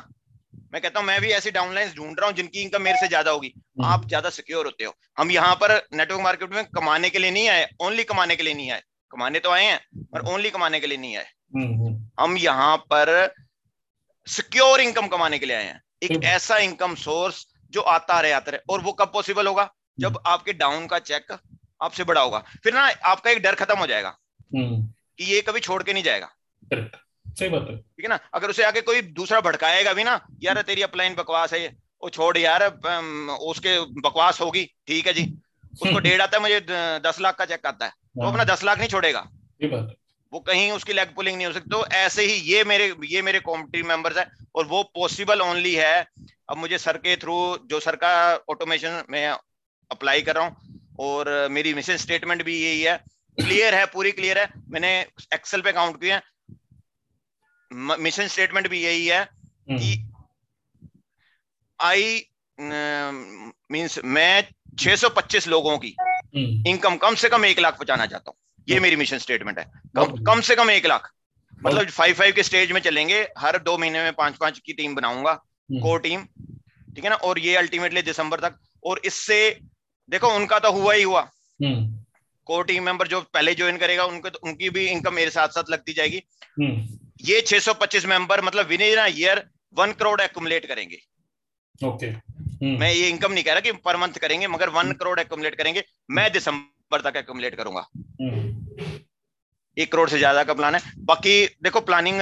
[0.75, 3.31] मैं कहता हूँ मैं भी ऐसी डाउनलाइन ढूंढ रहा हूँ जिनकी इनकम मेरे से ज़्यादा
[3.31, 7.19] होगी। हम्म। आप ज़्यादा सिक्योर होते हो। हम यहाँ पर नेटवर्क मार्केट में कमाने के
[7.19, 10.51] लिए नहीं आए ओनली कमाने के लिए नहीं आए। कमाने तो आए हैं पर ओनली
[10.51, 13.35] कमाने के लिए नहीं आए। हम्म, हम यहाँ पर
[14.27, 18.51] सिक्योर इनकम कमाने के लिए आए हैं। एक ऐसा इनकम सोर्स जो आता रहे आता
[18.51, 19.71] रहे। और वो कब पॉसिबल होगा?
[20.01, 21.39] जब हम्म। आपके डाउन का चेक
[21.83, 24.17] आपसे बड़ा होगा। फिर ना आपका एक डर खत्म हो जाएगा
[24.57, 24.83] हम्म।
[25.19, 26.35] कि ये कभी छोड़ के नहीं जाएगा।
[27.35, 28.19] सही बात है। ठीक है ना?
[28.35, 31.67] अगर उसे आगे कोई दूसरा भड़काएगा भी ना यार तेरी अपलाइन बकवास है
[32.03, 35.25] वो छोड़ यार उसके बकवास होगी। ठीक है जी।
[35.75, 36.61] उसको डेढ़ आता है मुझे
[37.01, 39.21] दस लाख का चेक आता है। तो अपना दस लाख नहीं छोड़ेगा।
[40.33, 43.41] वो कहीं उसकी लेग पुलिंग नहीं हो सकती। तो ऐसे ही ये मेरे ये मेरे
[43.41, 46.07] कॉम्पिटिव मेंबर्स है और वो पॉसिबल ओनली है।
[46.51, 47.37] अब मुझे सर के थ्रू
[47.71, 48.13] जो सर का
[48.51, 52.97] ऑटोमेशन में अप्लाई कर रहा हूँ और मेरी मिशन स्टेटमेंट भी यही है।
[53.39, 54.91] क्लियर है पूरी क्लियर है। मैंने
[55.35, 56.21] एक्सेल पे काउंट किया
[57.75, 60.13] मिशन स्टेटमेंट भी यही है हम्म। कि
[61.81, 62.27] आई
[63.71, 65.97] मींस मैं 625 लोगों की
[66.69, 69.73] इनकम हम्म। कम से कम एक लाख पहुंचाना चाहता हूँ। ये मेरी मिशन स्टेटमेंट है।
[69.97, 71.11] कम कम से कम एक लाख।
[71.65, 74.95] मतलब फाइव फाइव के स्टेज में चलेंगे हर दो महीने में पाँच पाँच की टीम
[74.95, 75.35] बनाऊँगा
[75.73, 76.25] कोर टीम
[76.95, 77.17] ठीक है ना?
[77.17, 78.55] और ये अल्टीमेटली दिसंबर तक।
[78.85, 79.61] और इससे
[80.11, 81.31] देखो उनका तो हुआ ही हुआ।
[82.45, 85.65] कोर टीम मेंबर जो पहले ज्वाइन करेगा उनके तो, उनकी भी इनकम मेरे साथ साथ
[85.71, 86.23] लगती जाएगी।
[86.61, 86.94] हम्म।
[87.25, 89.43] ये 625 मेंबर मतलब within year
[89.77, 90.99] one crore accumulate करेंगे।
[91.81, 95.19] Okay hmm. मैं ये इनकम नहीं कह रहा कि पर मंथ करेंगे मगर वन करोड़
[95.21, 97.87] एकुमुलेट करेंगे। मैं दिसंबर तक एकुमुलेट करूँगा।
[98.21, 98.99] हम्म।
[99.77, 102.21] एक करोड़ से ज़्यादा का प्लान है। बाकी देखो प्लानिंग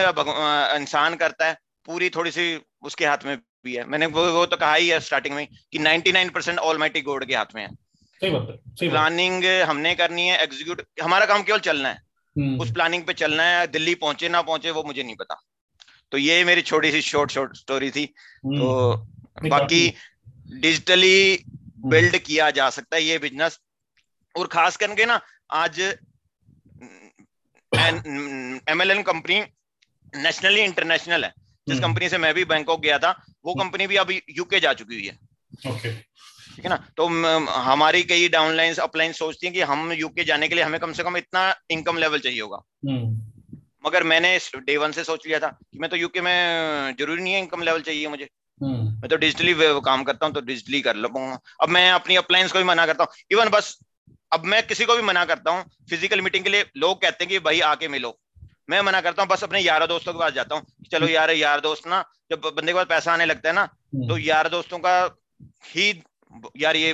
[0.76, 1.56] इंसान करता है
[1.87, 2.44] पूरी थोड़ी सी
[2.82, 5.78] उसके हाथ में भी है। मैंने वो, वो तो कहा ही है स्टार्टिंग में कि
[5.78, 10.26] 99 परसेंट ऑल माइटी गोड के हाथ में है। सही बात है प्लानिंग हमने करनी
[10.28, 12.00] है एग्जीक्यूट हमारा काम केवल चलना है।
[12.39, 15.41] उस प्लानिंग पे चलना है दिल्ली पहुँचे ना पहुँचे वो मुझे नहीं पता।
[16.12, 18.05] तो ये मेरी छोटी सी शॉर्ट शॉर्ट स्टोरी थी।
[18.45, 19.89] हम्म। तो बाकी
[20.53, 21.45] डिजिटली
[21.87, 23.59] बिल्ड हम्म। किया जा सकता है ये बिज़नेस
[24.35, 25.21] और खास करके ना
[25.53, 25.81] आज
[28.69, 29.41] एमएलएन कंपनी
[30.17, 31.33] नेशनली इंटरनेशनल है।
[31.69, 33.11] जिस कंपनी से मैं भी बैंकॉक गया था
[33.45, 35.19] वो कंपनी भी अभी यूके जा चुकी हुई है।
[35.73, 35.93] ओके
[36.56, 36.76] ठीक है ना?
[36.97, 37.06] तो
[37.62, 41.02] हमारी कई डाउनलाइन अपलाइन सोचती हैं कि हम यूके जाने के लिए हमें कम से
[41.02, 45.49] कम इतना इनकम लेवल चाहिए होगा। हम्म। मगर मैंने डे वन से सोच लिया था
[45.62, 48.28] कि मैं तो यूके में ज़रूरी नहीं है इनकम लेवल चाहिए मुझे।
[48.61, 49.54] हम्म। मैं तो डिजिटली
[49.85, 53.04] काम करता हूँ तो डिजिटली कर लूँगा। अब मैं अपनी अपलाइंस को भी मना करता
[53.04, 53.76] हूँ। इवन बस
[54.32, 57.28] अब मैं किसी को भी मना करता हूँ फ़िज़िकल मीटिंग के लिए लोग कहते हैं
[57.28, 58.16] कि भाई आके मिलो।
[58.71, 61.61] मैं मना करता हूँ बस अपने यार दोस्तों के पास जाता हूँ चलो यार यार
[61.61, 64.78] दोस्त ना जब बंदे के पास पैसा आने लगता है ना हम्म। तो यार दोस्तों
[64.78, 64.94] का
[65.66, 65.92] ही
[66.57, 66.91] यार ये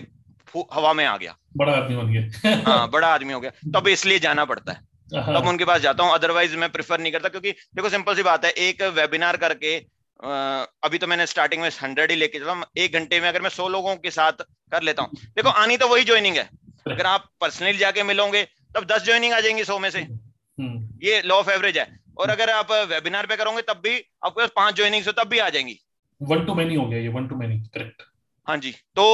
[0.72, 4.18] हवा में आ गया। बड़ा आदमी बन गया। हाँ बड़ा आदमी हो गया। तब इसलिए
[4.18, 4.86] जाना पड़ता है।
[5.34, 8.44] तब उनके पास जाता हूँ अदरवाइज़ मैं प्रेफर नहीं करता क्योंकि देखो सिंपल सी बात
[8.44, 9.76] है एक वेबिनार करके
[10.84, 13.68] अभी तो मैंने स्टार्टिंग में हंड्रेड ही लेके चला एक घंटे में अगर मैं सौ
[13.68, 14.42] लोगों के साथ
[14.72, 16.48] कर लेता हूँ। देखो आनी तो वही ज्वाइनिंग है।
[16.86, 18.42] अगर आप पर्सनली जाके मिलोगे
[18.74, 21.86] तब दस ज्वाइनिंग आ जाएँगी सौ में से। हम्म। ये लॉ ऑफ़ एवरेज है।
[22.18, 25.38] और अगर आप वेबिनार पे करोगे तब भी आपके पास पाँच ज्वाइनिंग हो तब भी
[25.38, 25.78] आ जाएँगी।
[26.20, 27.60] वन टू मैनी हो गया ये वन टू मैनी
[28.48, 29.04] हाँ जी। तो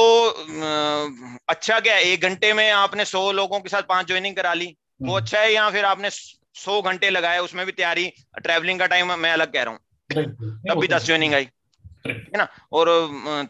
[1.49, 4.65] अच्छा क्या एक घंटे में आपने सौ लोगों के साथ पाँच ज्वाइनिंग करा ली।
[5.01, 8.05] वो हम्म। अच्छा है या फिर आपने सौ घंटे लगाए उसमें भी तैयारी?
[8.43, 9.79] ट्रेवलिंग का टाइम मैं अलग कह रहा हूँ।
[10.69, 11.49] तब भी दस ज्वाइनिंग आई।
[12.07, 12.47] है ना?
[12.71, 12.87] और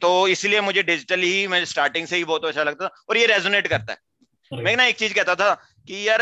[0.01, 3.25] तो इसलिए मुझे डिजिटल ही मैं स्टार्टिंग से ही बहुत अच्छा लगता था और ये
[3.25, 5.53] रेजोनेट करता है। मैं ना एक चीज़ कहता था
[5.87, 6.21] कि यार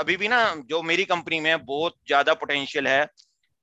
[0.00, 3.06] अभी भी ना जो मेरी कंपनी में बहुत ज़्यादा पोटेंशियल है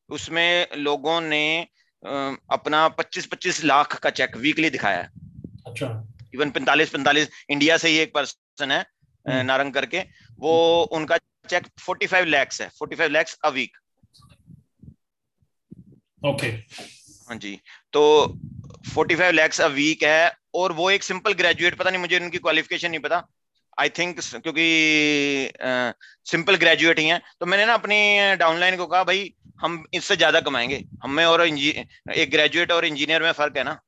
[0.09, 1.67] उसमें लोगों ने
[2.03, 5.20] अपना 25-25 लाख का चेक वीकली दिखाया है।
[5.67, 5.87] अच्छा।
[6.35, 8.79] इवन 45-45 इंडिया से ही एक पर्सन है
[9.25, 10.03] हम्म। नारंग करके।
[10.39, 11.17] वो उनका
[11.49, 13.77] चेक 45 लैक्स है 45 लैक्स अ वीक
[16.25, 16.47] ओके
[17.27, 17.59] हाँ जी
[17.93, 18.01] तो
[18.95, 22.89] 45 लैक्स अ वीक है और वो एक सिंपल ग्रेजुएट पता नहीं मुझे उनकी क्वालिफिकेशन
[22.91, 23.27] नहीं पता।
[23.77, 24.65] आई थिंक क्योंकि
[26.31, 30.39] सिंपल ग्रेजुएट ही हैं। तो मैंने ना अपनी डाउनलाइन को कहा भाई हम इससे ज़्यादा
[30.41, 33.79] कमाएँगे। हमें और एक ग्रेजुएट और इंजीनियर में फ़र्क है ना?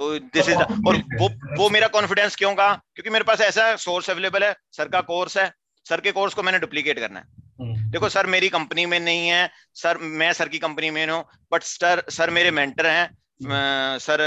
[0.00, 2.74] तो दिस इज़ और वो वो मेरा कॉन्फिडेंस क्यों कहा?
[2.94, 5.50] क्योंकि मेरे पास ऐसा सोर्स अवेलेबल है सर का कोर्स है।
[5.86, 7.26] सर के कोर्स को मैंने डुप्लीकेट करना है।
[7.60, 11.24] हम्म। देखो सर मेरी कंपनी में नहीं है सर मैं सर की कंपनी में हूँ
[11.52, 14.18] बट सर सर मेरे मेंटर हैं। सर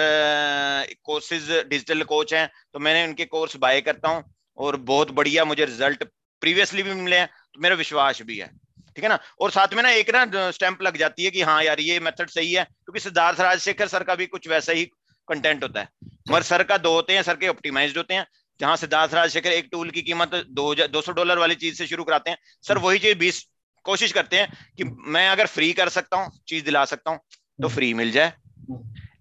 [1.03, 4.23] कोर्सेज डिजिटल कोच हैं तो मैंने उनके कोर्स बाय करता हूँ
[4.57, 6.03] और बहुत बढ़िया मुझे रिज़ल्ट
[6.41, 8.47] प्रीवियसली भी मिले हैं तो मेरा विश्वास भी है।
[8.95, 9.19] ठीक है ना?
[9.41, 12.29] और साथ में ना एक ना स्टैंप लग जाती है कि हाँ यार ये मेथड
[12.29, 14.83] सही है क्योंकि सिद्धार्थ राजशेखर सर का भी कुछ वैसा ही
[15.27, 15.89] कंटेंट होता है।
[16.29, 18.25] मगर सर का दो होते हैं सर के ऑप्टिमाइज होते हैं।
[18.59, 22.03] जहाँ सिद्धार्थ राजशेखर एक टूल की कीमत दो दो सौ डॉलर वाली चीज़ से शुरू
[22.03, 23.45] कराते हैं। सर वही चीज़ बीस
[23.86, 27.19] कोशिश करते हैं कि मैं अगर फ्री कर सकता हूँ चीज़ दिला सकता हूँ
[27.59, 28.33] तो फ्री मिल जाए।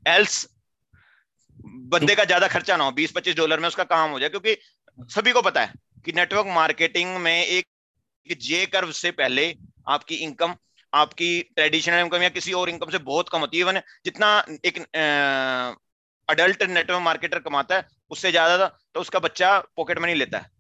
[0.09, 0.47] एल्स
[1.89, 4.57] बंदे का ज़्यादा खर्चा ना हो बीस पच्चीस डॉलर में उसका काम हो जाए क्योंकि
[5.11, 5.73] सभी को पता है
[6.05, 7.67] कि नेटवर्क मार्केटिंग में एक
[8.41, 9.55] जे कर्व से पहले
[9.89, 10.55] आपकी इनकम
[10.93, 14.29] आपकी ट्रेडिशनल इनकम या किसी और इनकम से बहुत कम होती है। जितना
[14.65, 14.79] एक
[16.29, 20.51] अडल्ट नेटवर्क मार्केटर कमाता है उससे ज़्यादा तो उसका बच्चा पॉकेट मनी लेता है।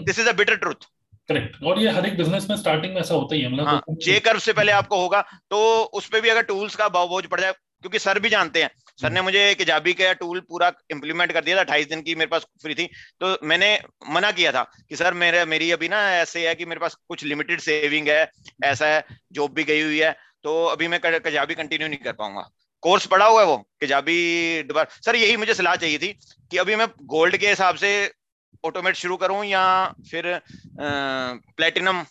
[0.00, 0.88] This is a bitter truth
[1.28, 3.82] correct और ये हर एक बिज़नेस में स्टार्टिंग में ऐसा होता ही है मतलब हाँ,
[3.90, 5.58] जे कर्व से पहले आपको होगा तो
[5.92, 9.10] उस पर भी अगर टूल्स का बोझ पड़ जाए क्योंकि सर भी जानते हैं। सर
[9.10, 12.28] ने मुझे एक जाबी का टूल पूरा इम्प्लीमेंट कर दिया था अट्ठाईस दिन की मेरे
[12.28, 12.86] पास फ्री थी
[13.20, 13.68] तो मैंने
[14.10, 17.24] मना किया था कि सर मेरे मेरी अभी ना ऐसे है कि मेरे पास कुछ
[17.24, 18.30] लिमिटेड सेविंग है
[18.64, 20.12] ऐसा है जॉब भी गई हुई है
[20.44, 22.48] तो अभी मैं कजाबी कंटिन्यू नहीं कर पाऊँगा।
[22.84, 24.16] कोर्स पढ़ा हुआ है वो कजाबी
[24.64, 26.08] दोबारा। सर, यही मुझे सलाह चाहिए थी
[26.50, 27.90] कि अभी मैं गोल्ड के हिसाब से
[28.64, 29.62] ऑटोमेट शुरू करूँ या
[30.10, 30.28] फिर
[30.80, 32.02] प्लेटिनम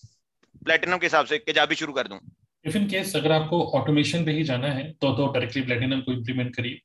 [0.62, 2.20] प्लेटिनम के हिसाब से कजाबी शुरू कर दूँ।
[2.66, 6.12] इफ़ इन केस अगर आपको ऑटोमेशन पे ही जाना है तो तो डायरेक्टली प्लेटिनम को
[6.14, 6.80] इम्प्लीमेंट करिए।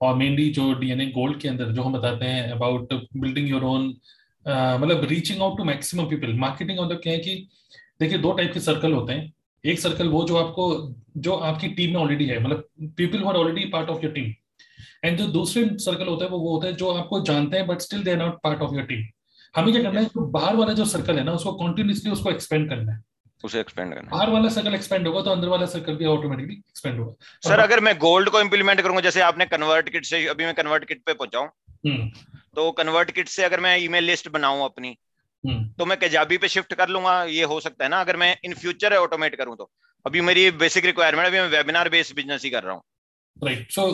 [0.00, 3.88] और मेनली जो डीएनए गोल्ड के अंदर, जो हम बताते हैं अबाउट बिल्डिंग योर ओन
[4.46, 7.48] मतलब reaching out to maximum people marketing मतलब क्या है कि,
[8.00, 9.32] देखिए दो टाइप के सर्कल होते हैं।
[9.64, 10.72] एक सर्कल वो जो आपको
[11.16, 14.32] जो आपकी टीम में ऑलरेडी है मतलब people are already part of your team
[15.04, 17.80] and जो दूसरे सर्कल होता है वो वो होता है जो आपको जानते हैं but
[17.80, 19.06] still they are not part of your team
[19.56, 22.68] हमें क्या करना है जो बाहर वाला जो सर्कल है ना उसको कॉन्टिन्यूसली उसको एक्सपेंड
[22.68, 23.02] करना है।
[23.44, 26.98] उसे एक्सपेंड करना बाहर वाला सर्कल एक्सपेंड होगा तो अंदर वाला सर्कल भी ऑटोमेटिकली एक्सपेंड
[27.00, 30.54] होगा। सर अगर मैं गोल्ड को इंप्लीमेंट करूँगा जैसे आपने कन्वर्ट किट से अभी मैं
[30.54, 32.08] कन्वर्ट किट पे पहुँचा हम्म,
[32.56, 34.96] तो कन्वर्ट किट से अगर मैं ईमेल लिस्ट बनाऊँ अपनी
[35.44, 38.36] हम्म, तो मैं कजाबी पे शिफ्ट कर लूँगा ये हो सकता है ना अगर मैं
[38.44, 39.70] इन फ्यूचर ऑटोमेट करूँ तो।
[40.06, 42.82] अभी मेरी बेसिक रिक्वायरमेंट अभी मैं वेबिनार बेस्ड बिज़नेस ही कर रहा हूँ।
[43.44, 43.84] राइट सो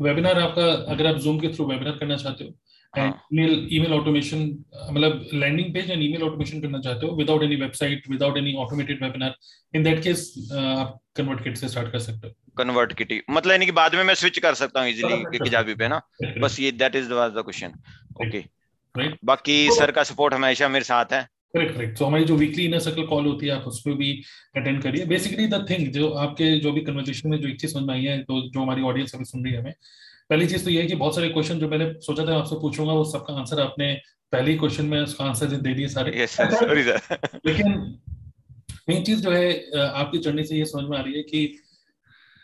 [0.00, 2.54] वेबिनार आपका अगर आप जूम के थ्रू वेबिनार करना चाहते हो
[2.98, 4.38] एंड ईमेल ईमेल ऑटोमेशन
[4.92, 9.02] मतलब landing page and email automation करना चाहते हो without any website without any automated
[9.04, 9.34] webinar
[9.74, 13.66] in that case आप कन्वर्ट किट से स्टार्ट कर सकते हो। कन्वर्ट किट मतलब यानी
[13.66, 16.00] कि बाद में मैं स्विच कर सकता हूँ इजीली। कजाबी पे ना?
[16.38, 17.68] बस ये that is the question
[18.26, 18.44] okay.
[19.24, 22.64] बाकी तो- सर का सपोर्ट हमेशा मेरे साथ है। करेक्ट करेक्ट तो हमारी जो वीकली
[22.64, 24.12] इनर सर्कल कॉल होती है आप उस पर भी
[24.56, 27.82] अटेंड करिए। बेसिकली द थिंग जो आपके जो भी कन्वर्सेशन में जो एक चीज़ समझ
[27.82, 29.72] में आई है तो जो हमारी ऑडियंस अभी सुन रही है हमें
[30.30, 32.92] पहली चीज़ तो ये है कि बहुत सारे क्वेश्चन जो मैंने सोचा था आपसे पूछूँगा
[32.92, 33.92] वो सबका आंसर आपने
[34.32, 37.72] पहले क्वेश्चन में उसका आंसर दे दिए सारे। सॉरी सर लेकिन
[38.88, 41.46] मेन चीज़ जो है आपकी जर्नी से ये समझ में आ रही है कि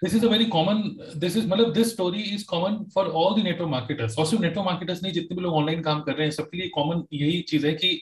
[0.02, 0.82] this is a very common
[1.16, 4.66] this is मतलब this story is common for all the network marketers और सिर्फ़ नेटवर्क
[4.66, 7.66] मार्केटर्स नहीं जितने भी लोग ऑनलाइन काम कर रहे हैं सबके लिए कॉमन यही चीज़
[7.66, 8.00] है कि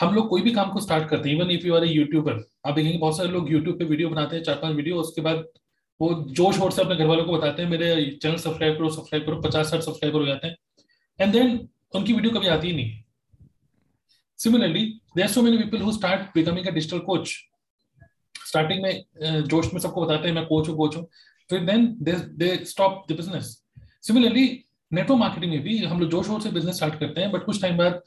[0.00, 2.44] हम लोग कोई भी काम को स्टार्ट करते हैं even if you are a YouTuber
[2.66, 5.44] आप देखेंगे बहुत सारे लोग यूट्यूब पे वीडियो बनाते हैं चार पाँच वीडियो उसके बाद
[6.00, 9.24] वो जोश शोर से अपने घर वालों को बताते हैं, मेरे चैनल सब्सक्राइब करो सब्सक्राइब
[9.26, 10.56] करो पचास साठ सब्सक्राइबर हो जाते हैं
[11.18, 13.02] एंड देन उनकी वीडियो कभी आती ही नहीं।
[14.38, 14.84] Similarly
[15.16, 17.34] there so many people who start becoming a digital coach
[18.34, 21.06] starting में जोश में सबको बताते हैं, मैं कोच हूँ कोच हूँ,
[21.50, 23.56] फिर then they stop the business
[24.06, 24.46] similarly
[24.92, 27.60] network marketing में भी हम लोग जोश शोर से बिज़नेस स्टार्ट करते हैं बट कुछ
[27.62, 28.00] टाइम बाद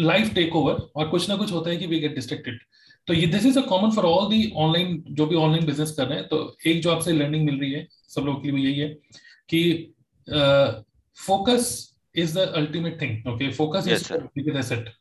[0.00, 2.58] लाइफ टेक ओवर और कुछ ना कुछ होता है कि वी गेट डिस्ट्रैक्टेड
[3.06, 6.06] तो ये this is a common for all the online जो भी ऑनलाइन बिज़नेस कर
[6.06, 8.80] रहे हैं तो एक जो आपसे लर्निंग मिल रही है सब लोगों के लिए यही
[8.80, 8.88] है
[9.48, 9.94] कि
[11.26, 13.88] focus is the ultimate thing okay focus.
[13.88, 14.92] Is asset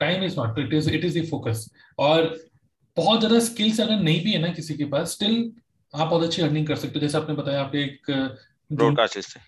[0.00, 2.40] time is not it is it is the focus और
[2.96, 5.52] बहुत ज़्यादा स्किल्स अगर नहीं भी है ना किसी के पास स्टिल
[5.94, 8.10] आप बहुत अच्छी अर्निंग कर सकते हो। जैसे आपने बताया आपने एक
[8.72, 9.38] ब्रॉडकास्ट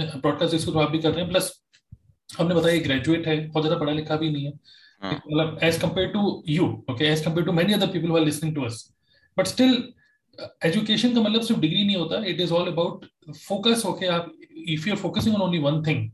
[0.00, 1.61] ब्रॉडकास्ट इसको आप भी कर रहे हैं प्लस
[2.32, 4.52] हमने बताया ग्रेजुएट है बहुत ज़्यादा पढ़ा लिखा भी नहीं है।
[5.02, 8.24] हाँ। मतलब as compare to you okay as compare to many other people who are
[8.24, 8.88] listening to us
[9.36, 9.72] but still
[10.64, 13.04] education का मतलब सिर्फ़ डिग्री नहीं होता it is all about
[13.36, 14.32] focus होके आप
[14.68, 16.10] if you are focusing on only one thing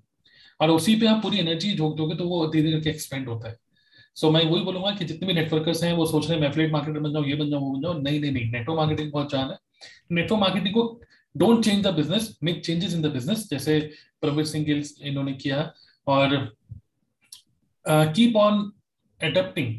[0.61, 3.49] और उसी पे आप पूरी एनर्जी झोंक दोगे तो वो धीरे धीरे करके एक्सपेंड होता
[3.49, 3.57] है।
[4.17, 6.49] सो so, मैं वही बोलूँगा कि जितने भी नेटवर्कर्स हैं वो सोच रहे हैं मैं
[6.49, 9.13] एफिलिएट मार्केटर बन जाऊँ ये बन जाऊँ वो बन जाऊँ। नहीं नहीं नहीं नेटवर्क मार्केटिंग
[9.13, 9.57] बहुत जान है।
[10.13, 11.01] नेटवर्क मार्केटिंग को
[11.35, 13.79] don't change the business make changes in the business जैसे
[14.21, 15.61] प्रवीर सिंह गिल्स इन्होंने किया।
[16.09, 16.37] और
[17.87, 18.71] keep on
[19.21, 19.75] adapting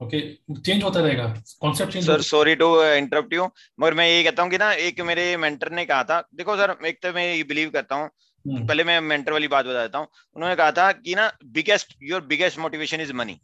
[0.00, 0.20] okay
[0.54, 1.26] change होता रहेगा
[1.60, 3.44] concept change sir sorry to interrupt you
[3.80, 6.76] मगर मैं ये कहता हूँ कि ना एक मेरे मेंटर ने कहा था देखो सर
[6.86, 9.98] एक तो मैं ये बिलीव करता हूँ हम्म, पहले मैं मेंटर वाली बात बता देता
[9.98, 13.40] हूँ उन्होंने कहा था कि ना biggest your biggest motivation is money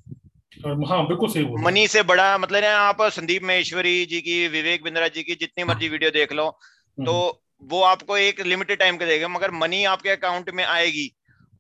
[0.87, 5.09] हाँ बिल्कुल सही मनी से बड़ा मतलब ना आप संदीप महेश्वरी जी की विवेक बिंद्रा
[5.09, 6.51] जी की जितनी मर्ज़ी वीडियो देख लो
[6.99, 7.15] तो
[7.63, 11.13] वो आपको एक लिमिटेड टाइम के देगा मगर मनी आपके अकाउंट में आएगी।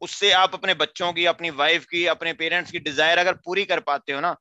[0.02, 3.80] उससे आप अपने बच्चों की अपनी वाइफ की अपने पेरेंट्स की डिज़ायर अगर पूरी कर
[3.80, 4.34] पाते हो ना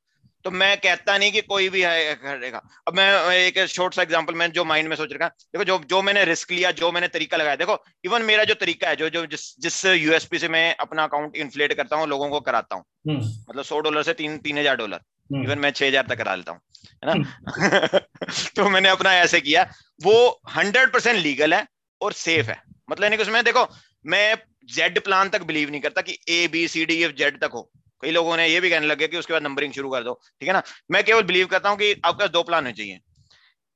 [0.46, 4.34] तो मैं कहता नहीं कि कोई भी है- करेगा। अब मैं एक शॉर्ट सा एग्जांपल
[4.34, 7.38] मैं जो माइंड में सोच रखा देखो जो जो मैंने रिस्क लिया जो मैंने तरीका
[7.38, 11.04] लगाया देखो इवन मेरा जो तरीका है जो जो जिस जिस यूएसपी से मैं अपना
[11.04, 13.20] अकाउंट इन्फ्लेट करता हूँ लोगों को कराता हूँ। हम्म,
[13.50, 16.36] मतलब सौ डॉलर से तीन तीन हज़ार डॉलर हम्म, इवन मैं छह हज़ार तक करा
[16.36, 16.62] लेता हूँ
[17.04, 18.00] है ना?
[18.56, 19.70] तो मैंने अपना ऐसे किया
[20.02, 21.66] वो हंड्रेड परसेंट लीगल है
[22.02, 23.68] और सेफ़ है। मतलब यानी कि उसमें देखो
[24.06, 24.38] मैं
[24.74, 27.70] जेड प्लान तक बिलीव नहीं करता कि A B C D F Z तक हो।
[28.04, 30.48] कई लोगों ने ये भी कहने लगे कि उसके बाद नंबरिंग शुरू कर दो। ठीक
[30.48, 30.62] है ना?
[30.92, 33.00] मैं केवल बिलीव करता हूँ कि आपके पास दो प्लान होने चाहिए।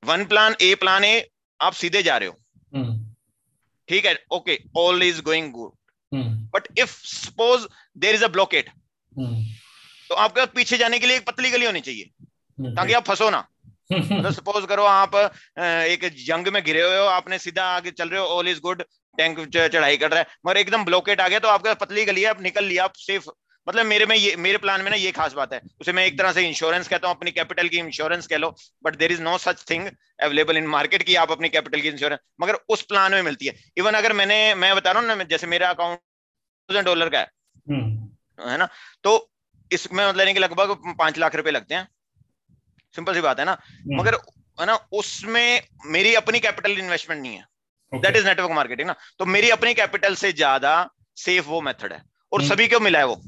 [0.04, 2.38] One plan A plan A आप सीधे जा रहे हो।
[2.76, 2.98] हम्म,
[3.90, 4.16] ठीक है?
[4.32, 5.72] Okay all is going good
[6.54, 8.70] but if suppose there is a blockade
[10.10, 13.06] तो आपके पास पीछे जाने के लिए एक पतली गली होनी चाहिए हम्म, ताकि आप
[13.06, 13.48] फंसो ना।
[13.90, 15.16] मतलब सपोज़ करो आप
[15.60, 18.84] एक जंग में घिरे हुए हो आपने सीधा आगे चल रहे हो ऑल इज़ गुड
[19.18, 22.30] टैंक चढ़ाई कर रहा है मगर एकदम ब्लॉकेट आ गया तो आपके पतली गली है
[22.30, 23.30] आप निकल लिया आप सेफ़
[23.68, 26.18] मतलब मेरे में ये मेरे प्लान में ना ये खास बात है। उसे मैं एक
[26.18, 29.38] तरह से इंश्योरेंस कहता हूँ अपनी कैपिटल की इंश्योरेंस कह लो but there is no
[29.38, 29.88] such thing
[30.24, 33.54] available in market की आप अपनी कैपिटल की इंश्योरेंस मगर उस प्लान में मिलती है।
[33.78, 36.00] इवन अगर मैंने मैं बता रहा हूँ ना जैसे मेरा अकाउंट
[36.70, 37.32] थाउज़ेंड डॉलर का है
[37.70, 38.68] हम्म, है ना?
[39.04, 39.32] तो
[39.72, 41.88] इसमें मतलब कि लगभग पाँच लाख रुपए लगते हैं।
[42.96, 44.16] सिंपल सी बात है ना। हम्म, मगर
[44.60, 47.46] है ना उसमें मेरी अपनी कैपिटल इन्वेस्टमेंट नहीं है।
[47.92, 52.02] दैट इज़ नेटवर्क मार्केटिंग ना। तो मेरी अपनी कैपिटल से ज़्यादा सेफ़ वो मेथड है।
[52.32, 53.22] और हम्म। सभी को मिला है वो।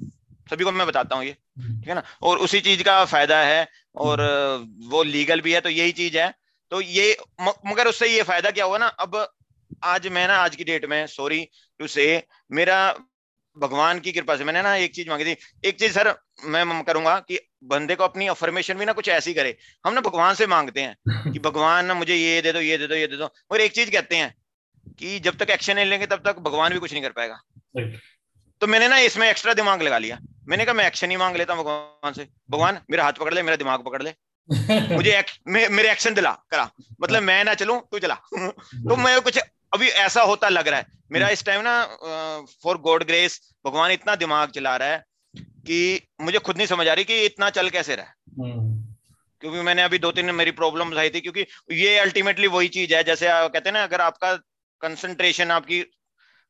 [0.49, 2.03] सभी को मैं बताता हूँ ये। हम्म, ठीक है ना?
[2.21, 4.21] और उसी चीज़ का फ़ायदा है और
[4.83, 6.33] वो लीगल भी है तो यही चीज़ है।
[6.71, 7.17] तो ये
[7.65, 8.87] मगर उससे ये फ़ायदा क्या हुआ ना?
[8.87, 9.33] अब
[9.83, 11.47] आज मैं ना आज की डेट में सॉरी
[11.79, 12.79] टू से मेरा
[13.57, 16.15] भगवान की कृपा से। मैंने ना एक चीज़ मांगी थी। एक चीज़ सर
[16.45, 20.35] मैं करूँगा कि बंदे को अपनी अफर्मेशन भी ना कुछ ऐसी करे। हम ना भगवान
[20.35, 20.97] से मांगते हैं
[21.31, 23.71] कि भगवान ना मुझे ये दे दो ये दे दो ये दे दो। और एक
[23.71, 24.35] चीज़ कहते हैं
[24.99, 27.41] कि जब तक एक्शन नहीं लेंगे तब तक भगवान भी कुछ नहीं कर पाएगा।
[28.61, 31.53] तो मैंने ना इसमें एक्स्ट्रा दिमाग लगा लिया। मैंने कहा मैं एक्शन ही मांग लेता
[31.53, 34.13] हूँ भगवान से। भगवान मेरा हाथ पकड़ ले मेरा दिमाग पकड़ ले।
[34.95, 38.15] मुझे एक, मे, मेरे एक्शन दिला करा। मतलब मैं ना चलू तू चला।
[38.89, 39.39] तो मैं कुछ
[39.71, 44.15] अभी ऐसा होता लग रहा है मेरा इस टाइम ना फॉर गॉड ग्रेस भगवान इतना
[44.17, 45.03] दिमाग चला रहा है
[45.65, 45.79] कि
[46.21, 48.75] मुझे खुद नहीं समझ आ रही कि इतना चल कैसे रहा है हम्म।
[49.41, 53.03] क्योंकि मैंने अभी दो तीन मेरी प्रॉब्लम आई थी क्योंकि ये अल्टीमेटली वही चीज़ है
[53.03, 54.33] जैसे कहते हैं ना अगर आपका
[54.81, 55.83] कंसंट्रेशन आपकी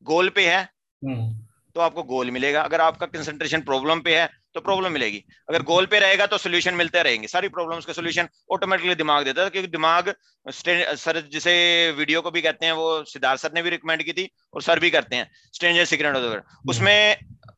[0.05, 0.61] गोल पे है
[1.01, 5.61] हम्म। तो आपको गोल मिलेगा अगर आपका कंसंट्रेशन प्रॉब्लम पे है तो प्रॉब्लम मिलेगी। अगर
[5.63, 9.49] गोल पे रहेगा तो सोल्यूशन मिलते रहेंगे। सारी प्रॉब्लम्स का सोल्यूशन ऑटोमेटिकली दिमाग देता है
[9.49, 10.13] क्योंकि दिमाग
[10.45, 11.53] सर जिसे
[11.97, 14.79] वीडियो को भी कहते हैं वो सिद्धार्थ सर ने भी रिकमेंड की थी और सर
[14.79, 17.17] भी करते हैं। स्ट्रेंजर सीक्रेट उसमें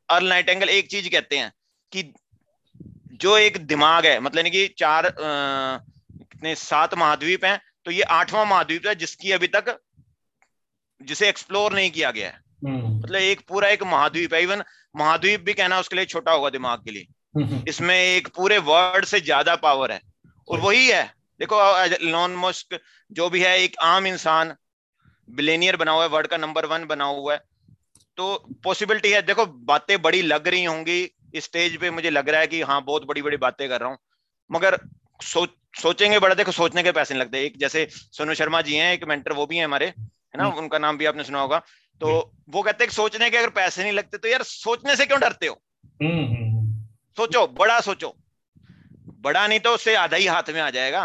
[0.10, 1.52] अर्ल नाइट एंगल एक चीज़ कहते हैं
[1.92, 2.04] कि
[3.22, 8.88] जो एक दिमाग है मतलब कि चार कितने सात महाद्वीप हैं तो ये आठवां महाद्वीप
[8.88, 9.78] है जिसकी अभी तक
[11.02, 14.64] जिसे एक्सप्लोर नहीं किया गया है। मतलब एक पूरा एक महाद्वीप है इवन
[14.96, 19.06] महाद्वीप भी कहना उसके लिए छोटा होगा दिमाग के लिए। हम्म। इसमें एक पूरे वर्ल्ड
[19.06, 20.02] से ज़्यादा पावर है।
[20.48, 21.04] और वही है।
[21.40, 21.58] देखो
[22.04, 22.80] लॉन मस्क
[23.12, 24.54] जो भी है एक आम इंसान
[25.30, 27.42] बिलेनियर बना हुआ है वर्ल्ड का नंबर वन बना हुआ है।
[28.18, 31.02] तो पॉसिबिलिटी है। देखो बातें बड़ी लग रही होंगी।
[31.36, 33.90] इस स्टेज पे मुझे लग रहा है कि हाँ बहुत बड़ी बड़ी बातें कर रहा
[33.90, 33.98] हूँ।
[34.50, 34.80] मगर
[35.20, 35.50] सोच
[35.82, 39.04] सोचेंगे बड़ा देखो सोचने के पैसे नहीं लगते। एक जैसे सोनू शर्मा जी हैं एक
[39.04, 40.44] मेंटर वो भी हैं हमारे है ना?
[40.44, 41.62] हम्म। उनका नाम भी आपने सुना होगा।
[42.02, 42.10] तो
[42.50, 45.48] वो कहते हैं सोचने के अगर पैसे नहीं लगते तो यार सोचने से क्यों डरते
[45.48, 45.62] हो?
[46.04, 46.84] हम्म, हम्म,
[47.18, 48.16] सोचो बड़ा सोचो।
[49.20, 51.04] बड़ा नहीं तो उससे आधा ही हाथ में आ जाएगा।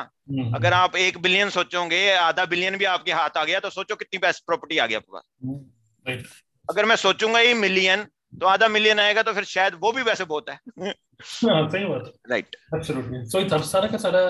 [0.55, 4.19] अगर आप एक बिलियन सोचोगे आधा बिलियन भी आपके हाथ आ गया तो सोचो कितनी
[4.19, 8.07] पैसे प्रॉपर्टी आ गया आपके पास। अगर मैं सोचूँगा ही मिलियन
[8.41, 12.13] तो आधा मिलियन आएगा तो फिर शायद वो भी वैसे बहुत है। हाँ, सही बात
[12.31, 14.23] राइट एब्सोल्युटली सो सारा का सारा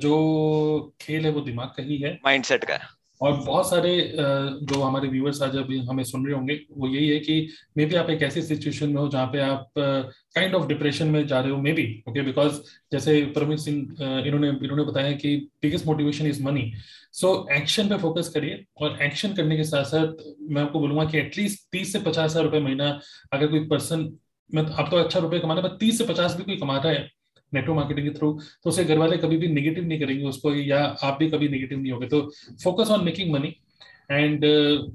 [0.00, 4.80] जो खेल है वो दिमाग का ही है। माइंडसेट का है। और बहुत सारे जो
[4.82, 8.10] हमारे व्यूअर्स आज अभी हमें सुन रहे होंगे, वो यही है कि मे बी आप
[8.10, 11.58] एक ऐसी सिचुएशन में हो जहाँ पे आप काइंड ऑफ़ डिप्रेशन में जा रहे हो
[11.58, 12.60] मे बी ओके बिकॉज़
[12.92, 13.76] जैसे परमित सिंह
[14.26, 16.72] इन्होंने इन्होंने बताया कि biggest motivation is money
[17.12, 21.18] so action पे फोकस करिए और एक्शन करने के साथ साथ मैं आपको बोलूँगा कि
[21.18, 22.98] एटलीस्ट तीस से पचास हज़ार रुपए महीना
[23.32, 24.10] अगर कोई पर्सन
[24.54, 27.08] मैं, आप तो अच्छा रुपए कमाना बट तीस से पचास भी कोई कमाता है
[27.54, 28.32] नेटवर्क मार्केटिंग के थ्रू
[28.64, 31.80] तो उसे घर वाले कभी भी निगेटिव नहीं करेंगे उसको या आप भी कभी निगेटिव
[31.80, 32.32] नहीं होगे। तो
[32.64, 33.56] focus on making money
[34.10, 34.44] and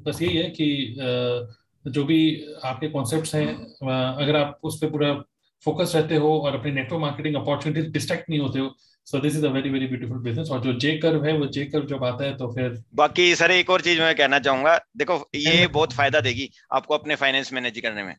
[0.06, 4.90] बस यही है कि uh, जो भी आपके कॉन्सेप्ट हैं uh, अगर आप उस पर
[4.90, 5.14] पूरा
[5.66, 9.46] फोकस रहते हो और अपने नेटवर्क मार्केटिंग अपॉर्चुनिटी डिस्ट्रैक्ट नहीं होते हो so this is
[9.46, 12.24] a very very beautiful business और जो जे कर्व है वो जे कर्व जब आता
[12.24, 16.20] है तो फिर बाकी सर एक और चीज़ मैं कहना चाहूँगा देखो ये बहुत फ़ायदा
[16.20, 18.16] देगी आपको अपने फाइनेंस मैनेज करने में।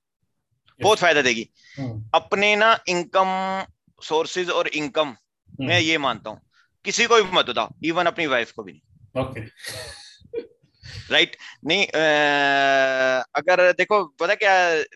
[0.83, 1.49] बहुत फ़ायदा देगी।
[1.81, 2.01] Hmm.
[2.15, 3.29] अपने ना इनकम
[4.03, 5.09] सोर्सेज और इनकम
[5.61, 6.41] मैं हम्म। ये मानता हूँ।
[6.85, 9.41] किसी को भी मत बताओ इवन अपनी वाइफ को भी नहीं। Okay
[11.11, 11.37] right right?
[11.67, 14.53] नहीं आ, अगर देखो पता क्या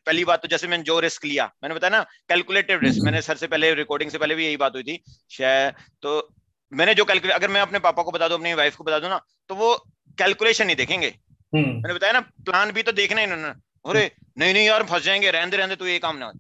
[0.07, 3.37] पहली बात तो जैसे मैंने जो रिस्क लिया मैंने बताया ना कैलकुलेटिव रिस्क मैंने सर
[3.37, 6.35] से पहले रिकॉर्डिंग से पहले भी यही बात हुई थी शायद तो
[6.73, 9.09] मैंने जो कैलकुलेट अगर मैं अपने पापा को बता दूँ अपनी वाइफ को बता दूँ
[9.11, 9.75] ना तो वो
[10.19, 11.09] कैलकुलेशन नहीं देखेंगे।
[11.55, 13.49] हम्म। मैंने बताया ना प्लान भी तो देखना है इन्होंने
[13.91, 16.33] अरे नहीं नहीं यार फंस जाएँगे रहने रहने तो ये काम ना।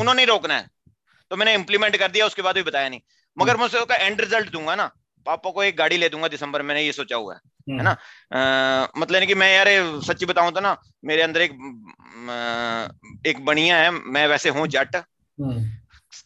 [0.00, 0.73] उन्होंने रोकना है।
[1.34, 3.00] तो मैंने इंप्लीमेंट कर दिया उसके बाद भी बताया नहीं।
[3.36, 4.84] मगर हम्म। मैं उसका एंड रिज़ल्ट दूँगा ना
[5.26, 7.90] पापा को एक गाड़ी ले दूँगा दिसंबर मैंने ये सोचा हुआ है। है हम्म। ना?
[7.90, 9.68] आ, मतलब कि मैं यार
[10.00, 11.52] सच्ची बताऊँ तो ना मेरे अंदर एक
[13.26, 14.96] एक बढ़िया है मैं वैसे हूँ जट।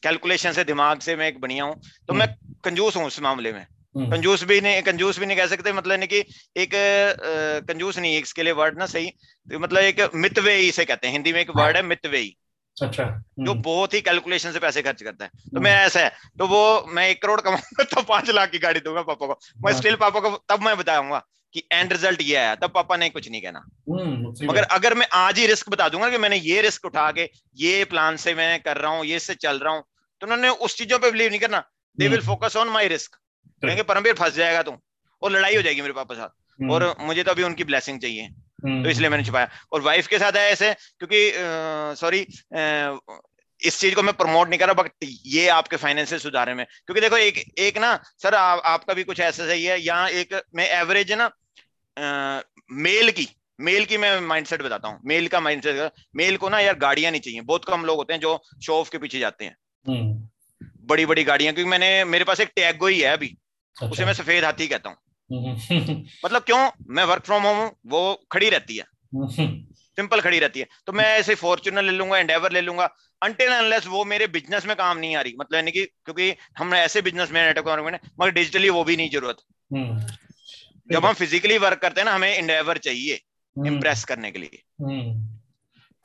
[0.02, 2.28] कैलकुलेशन हम्म। से दिमाग से मैं एक बढ़िया हूँ। तो मैं
[2.64, 3.64] कंजूस हूँ इस मामले में।
[3.98, 6.18] कंजूस भी नहीं कंजूस भी नहीं कह सकते मतलब कि
[6.56, 6.70] एक
[7.68, 9.08] कंजूस नहीं इसके लिए वर्ड ना सही।
[9.48, 12.36] तो मतलब एक मितवेई से कहते हैं हिंदी में एक वर्ड है मितवेई
[12.82, 13.04] अच्छा।
[13.38, 16.12] जो हम्म। बहुत ही कैलकुलेशन से पैसे खर्च करता है। तो हम्म। मैं ऐसा है
[16.38, 19.72] तो वो मैं एक करोड़ कमाऊँगा तो पाँच लाख की गाड़ी दूँगा पापा को। मैं
[19.72, 21.22] स्टिल हाँ। पापा को तब मैं बताऊँगा
[21.54, 23.58] कि एंड रिज़ल्ट ये आया तब पापा ने कुछ नहीं कहना।
[23.90, 27.28] हम्म, मगर अगर मैं आज ही रिस्क बता दूँगा कि मैंने ये रिस्क उठा के
[27.56, 29.82] ये प्लान से मैं कर रहा हूँ ये से चल रहा हूँ
[30.20, 31.62] तो उन्होंने उस चीज़ों पर बिलीव नहीं करना।
[31.98, 33.16] They will focus on my risk
[33.62, 34.76] कहेंगे परमवीर फंस जाएगा तुम
[35.22, 38.88] और लड़ाई हो जाएगी मेरे पापा साथ और मुझे तो अभी उनकी ब्लेसिंग चाहिए। तो
[38.90, 41.30] इसलिए मैंने छुपाया। और वाइफ के साथ है ऐसे क्योंकि
[41.96, 42.20] सॉरी
[43.60, 44.90] इस चीज़ को मैं प्रमोट नहीं कर रहा बट
[45.26, 49.20] ये आपके फाइनेंशियल सुधारे में। क्योंकि देखो एक एक ना सर आ, आपका भी कुछ
[49.20, 52.40] ऐसा सही है यहाँ एक मैं एवरेज ना आ,
[52.70, 53.28] मेल की
[53.60, 57.20] मेल की मैं माइंडसेट बताता हूँ। मेल का माइंडसेट मेल को ना यार गाड़ियाँ नहीं
[57.20, 60.28] चाहिए। बहुत कम लोग होते हैं जो शो ऑफ़ के पीछे जाते हैं। हम्म।
[60.86, 64.12] बड़ी बड़ी गाड़ियाँ क्योंकि मैंने मेरे पास एक टैगो ही है अभी। अच्छा। उसे मैं
[64.12, 64.96] सफ़ेद हाथी कहता हूँ।
[65.32, 66.70] मतलब क्यों?
[66.88, 68.84] मैं वर्क फ्रॉम होम हूँ वो खड़ी रहती है।
[69.74, 73.86] सिंपल खड़ी रहती है। तो मैं ऐसे फॉर्चुनर ले लूँगा एंडेवर ले लूँगा अनटिल अनलेस
[73.86, 77.30] वो मेरे बिज़नेस में काम नहीं आ रही। मतलब यानी कि क्योंकि हम ऐसे बिज़नेस
[77.30, 79.36] में नेटवर्क मगर डिजिटली वो भी नहीं ज़रूरत।
[79.72, 80.00] हम्म।
[80.92, 83.14] जब हम फिजिकली वर्क करते हैं ना हमें एंडेवर चाहिए
[83.66, 84.62] इम्प्रेस हम्म। करने के लिए।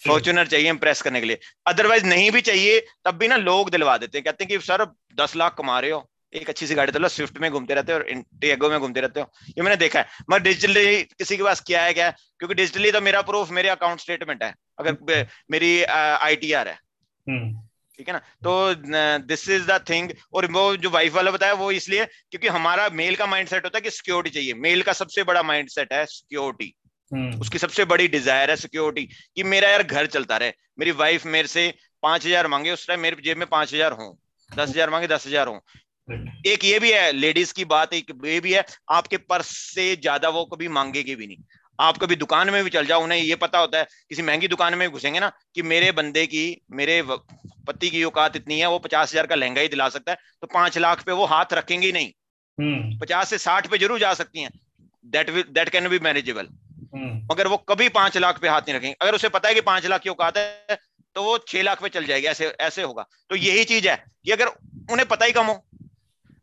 [0.01, 3.69] फॉर्चुनर हम्म। चाहिए इम्प्रेस करने के लिए। अदरवाइज़ नहीं भी चाहिए तब भी ना लोग
[3.69, 6.75] दिलवा देते हैं। कहते हैं कि सर दस लाख कमा रहे हो एक अच्छी सी
[6.75, 9.75] गाड़ी तो स्विफ्ट में घूमते रहते हो और टीएगो में घूमते रहते हो। ये मैंने
[9.77, 12.09] देखा है। मगर डिजिटली किसी के पास क्या है क्या?
[12.11, 16.79] क्योंकि डिजिटली तो मेरा प्रूफ मेरे अकाउंट स्टेटमेंट है। अगर मेरी आई टी आर है।
[17.27, 17.53] हम्म।
[17.99, 18.19] ठीक है ना?
[18.19, 18.73] तो
[19.25, 23.15] दिस इज़ द थिंग और वो जो वाइफ वाला बताया वो इसलिए क्योंकि हमारा मेल
[23.15, 26.73] का माइंडसेट होता है कि सिक्योरिटी चाहिए। मेल का सबसे बड़ा माइंडसेट है सिक्योरिटी
[27.11, 31.25] हम्म। उसकी सबसे बड़ी डिज़ायर है सिक्योरिटी कि मेरा यार घर चलता रहे। मेरी वाइफ
[31.27, 34.17] मेरे से पाँच हज़ार मांगे उस टाइम मेरे जेब में पाँच हज़ार हो।
[34.49, 35.59] दस हज़ार मांगे दस हज़ार हो।
[36.07, 40.29] एक ये भी है लेडीज़ की बात एक ये भी है आपके पर्स से ज़्यादा
[40.29, 41.37] वो कभी मांगेगी भी नहीं।
[41.79, 44.77] आप कभी दुकान में भी चल जाओ उन्हें ये पता होता है किसी महँगी दुकान
[44.77, 47.01] में घुसेंगे ना कि मेरे बंदे की मेरे
[47.67, 50.47] पति की औकात इतनी है वो पचास हज़ार का लहंगा ही दिला सकता है तो
[50.53, 52.11] पाँच लाख पे वो हाथ रखेंगे ही नहीं।
[52.57, 54.51] हम्म। पचास से साठ पे ज़रूर जा सकती हैं।
[55.05, 56.47] That that can be manageable
[57.25, 59.85] मगर वो कभी पाँच लाख पे हाथ नहीं रखेंगे। अगर उसे पता है कि पाँच
[59.87, 60.77] लाख की औकात है
[61.15, 64.31] तो वो छह लाख पे चल जाएगी ऐसे ऐसे होगा। तो यही चीज़ है कि
[64.31, 65.63] अगर उन्हें पता ही कम हो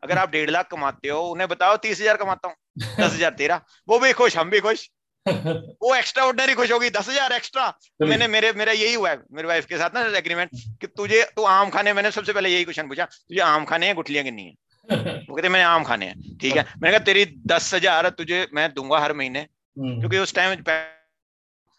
[0.03, 3.61] अगर आप डेढ़ लाख कमाते हो उन्हें बताओ तीस हज़ार कमाता हूँ दस हज़ार तेरा।
[3.87, 4.89] वो भी खुश हम भी खुश।
[5.25, 9.19] वो एक्स्ट्रा ऑर्डनरी खुश होगी दस हज़ार एक्स्ट्रा तो मैंने मेरे मेरा यही हुआ है
[9.31, 10.49] मेरे वाइफ के साथ ना एग्रीमेंट
[10.81, 13.95] कि तुझे तू आम खाने मैंने सबसे पहले यही क्वेश्चन पूछा तुझे आम खाने हैं
[13.95, 14.53] गुठलियाँ गिननी है?
[14.89, 16.63] वो कहते मैंने आम खाने हैं। ठीक है?
[16.75, 20.63] मैंने कहा तेरी दस हज़ार तुझे मैं दूँगा हर महीने। हम्म। क्योंकि उस टाइम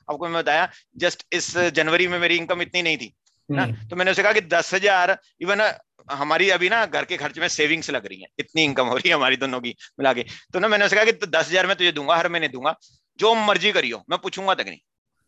[0.08, 3.12] आपको मैं बताया जस्ट इस जनवरी में मेरी इनकम इतनी नहीं थी।
[3.52, 3.62] ना?
[3.62, 5.60] हम्म। तो मैंने उसे कहा कि दस हज़ार इवन
[6.10, 9.08] हमारी अभी ना घर के खर्च में सेविंग्स लग रही है। इतनी इनकम हो रही
[9.08, 11.66] है हमारी दोनों की मिला के तो ना मैंने उसे कहा कि तो दस हज़ार
[11.66, 12.74] मैं तुझे दूँगा हर महीने दूँगा।
[13.18, 14.78] जो मर्ज़ी करियो मैं पूछूँगा तक नहीं।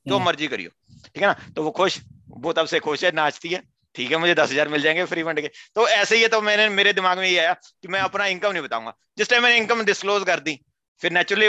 [0.06, 0.70] जो हम्म। मर्ज़ी करियो।
[1.04, 1.32] ठीक है ना?
[1.50, 2.00] तो वो खुश
[2.38, 3.62] वो तब से खुश है नाचती है।
[3.94, 6.40] ठीक है मुझे दस हज़ार मिल जाएँगे फ्री फंड के। तो ऐसे ही है तो
[6.42, 9.56] मैंने मेरे दिमाग में ये आया कि मैं अपना इनकम नहीं बताऊँगा। जिस टाइम मैंने
[9.58, 10.58] इनकम डिस्क्लोज कर दी
[11.02, 11.48] फिर नेचुरली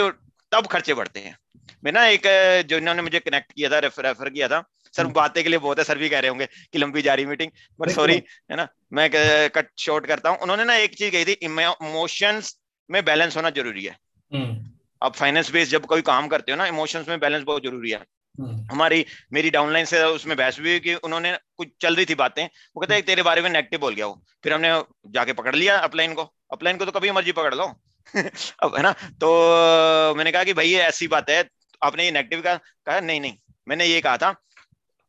[0.52, 1.36] तब खर्चे बढ़ते हैं।
[1.84, 2.26] मैं ना एक
[2.68, 4.62] जो इन्होंने मुझे कनेक्ट किया था रेफर, रेफर किया था
[4.96, 7.14] सर हम्म। बातें के लिए बहुत है सर भी कह रहे होंगे कि लंबी जा
[7.14, 9.10] रही मीटिंग बट सॉरी है ना मैं
[9.50, 12.56] कट शॉर्ट करता हूँ। उन्होंने ना एक चीज़ कही थी इमोशंस
[12.90, 13.96] में बैलेंस होना ज़रूरी है।
[15.02, 18.04] अब फाइनेंस बेस्ड जब कोई काम करते हो ना इमोशंस में बैलेंस बहुत ज़रूरी है।
[18.40, 22.14] हम्म। हमारी मेरी डाउनलाइन से उसमें बहस भी हुई कि उन्होंने कुछ चल रही थी
[22.14, 24.70] बातें वो कहते हैं तेरे बारे में नेगेटिव बोल गया वो। फिर हमने
[25.10, 27.66] जाके पकड़ लिया अपलाइन को। अपलाइन को तो कभी मर्ज़ी पकड़ लो।
[28.62, 29.28] अब है ना तो
[30.14, 31.44] मैंने कहा कि भाई ये ऐसी बात है
[31.82, 33.36] आपने ये नेगेटिव कहा नहीं नहीं
[33.68, 34.30] मैंने ये कहा था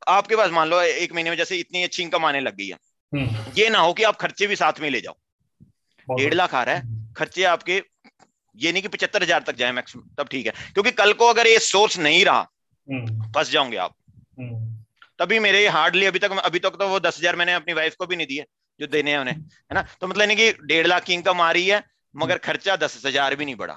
[0.08, 2.78] आपके पास मान लो एक महीने में जैसे इतनी अच्छी इनकम आने लग गई है।
[3.14, 5.16] हम्म। ये ना हो कि आप खर्चे भी साथ में ले जाओ।
[6.08, 7.82] डेढ़ लाख आ रहा है खर्चे आपके
[8.58, 11.48] ये नहीं कि पचहत्तर हज़ार तक जाए मैक्सिमम तब ठीक है। क्योंकि कल को अगर
[11.48, 12.48] ये सोर्स नहीं रहा
[12.88, 13.96] हम्म। फंस जाओगे आप।
[14.40, 14.66] हम्म।
[15.20, 18.06] तभी मेरे हार्डली अभी तक अभी तक तो वो दस हज़ार मैंने अपनी वाइफ को
[18.06, 18.46] भी नहीं दिए
[18.80, 19.82] जो देने हैं उन्हें है ना?
[20.02, 21.84] तो मतलब नहीं कि डेढ़ लाख की इनकम आ रही है
[22.16, 23.74] मगर खर्चा दस हज़ार भी नहीं बढ़ा।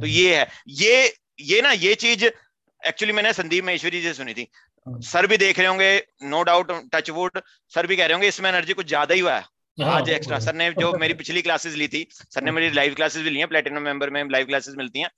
[0.00, 4.34] तो ये है ये ये ना ये चीज़ एक्चुअली मैंने संदीप महेश्वरी जी से सुनी
[4.34, 4.46] थी
[4.86, 7.40] सर भी देख रहे होंगे no doubt touch wood
[7.72, 9.44] sir भी कह रहे होंगे इसमें एनर्जी कुछ ज़्यादा ही हुआ है।
[9.78, 12.94] हाँ, आज एक्स्ट्रा सर ने जो मेरी पिछली क्लासेस ली थी सर ने मेरी लाइव
[12.94, 15.08] क्लासेस भी ली हैं प्लेटिनम मेंबर में लाइव क्लासेस मिलती हैं।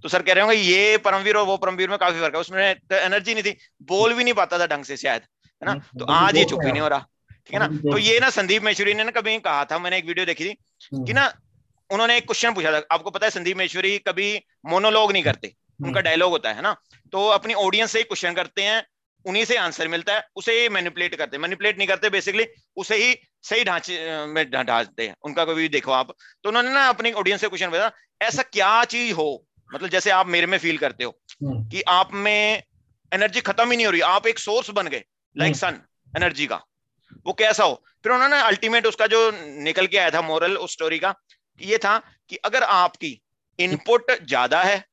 [0.00, 2.74] तो सर कह रहे होंगे ये परमवीर और वो परमवीर में काफ़ी फ़र्क है उसमें
[2.80, 3.56] तो एनर्जी नहीं थी
[3.88, 5.74] बोल भी नहीं पाता था ढंग से शायद है ना?
[5.98, 7.06] तो आज ये चुप ही नहीं हो रहा
[7.46, 7.66] ठीक है ना?
[7.82, 11.04] तो ये ना संदीप महेश्वरी ने ना कभी कहा था मैंने एक वीडियो देखी थी।
[11.04, 11.32] कि ना
[11.90, 16.00] उन्होंने एक क्वेश्चन पूछा था आपको पता है संदीप महेश्वरी कभी मोनोलॉग नहीं करते उनका
[16.02, 16.76] डायलॉग होता है ना?
[17.12, 18.82] तो अपनी ऑडियंस से ही क्वेश्चन करते हैं
[19.28, 22.96] उन्हीं से आंसर मिलता है उसे ही मैनिपुलेट करते हैं। मैनिपुलेट नहीं करते बेसिकली उसे
[22.96, 26.14] ही सही ढांचे में ढांचते हैं। उनका कभी देखो आप।
[26.44, 29.44] तो उन्होंने ना अपनी ऑडियंस से क्वेश्चन पूछा ऐसा क्या चीज़ हो?
[29.70, 31.10] मतलब जैसे आप मेरे में फील करते हो
[31.42, 32.62] हम्म। कि आप में
[33.12, 35.04] एनर्जी खत्म ही नहीं हो रही आप एक सोर्स बन गए
[35.36, 35.80] लाइक सन
[36.12, 36.60] एनर्जी का।
[37.26, 37.74] वो कैसा हो?
[38.02, 39.30] फिर उन्होंने अल्टीमेट उसका जो
[39.62, 41.14] निकल के आया था मोरल उस स्टोरी का
[41.60, 41.98] ये था
[42.30, 43.20] कि अगर आपकी
[43.58, 44.84] इनपुट ज़्यादा है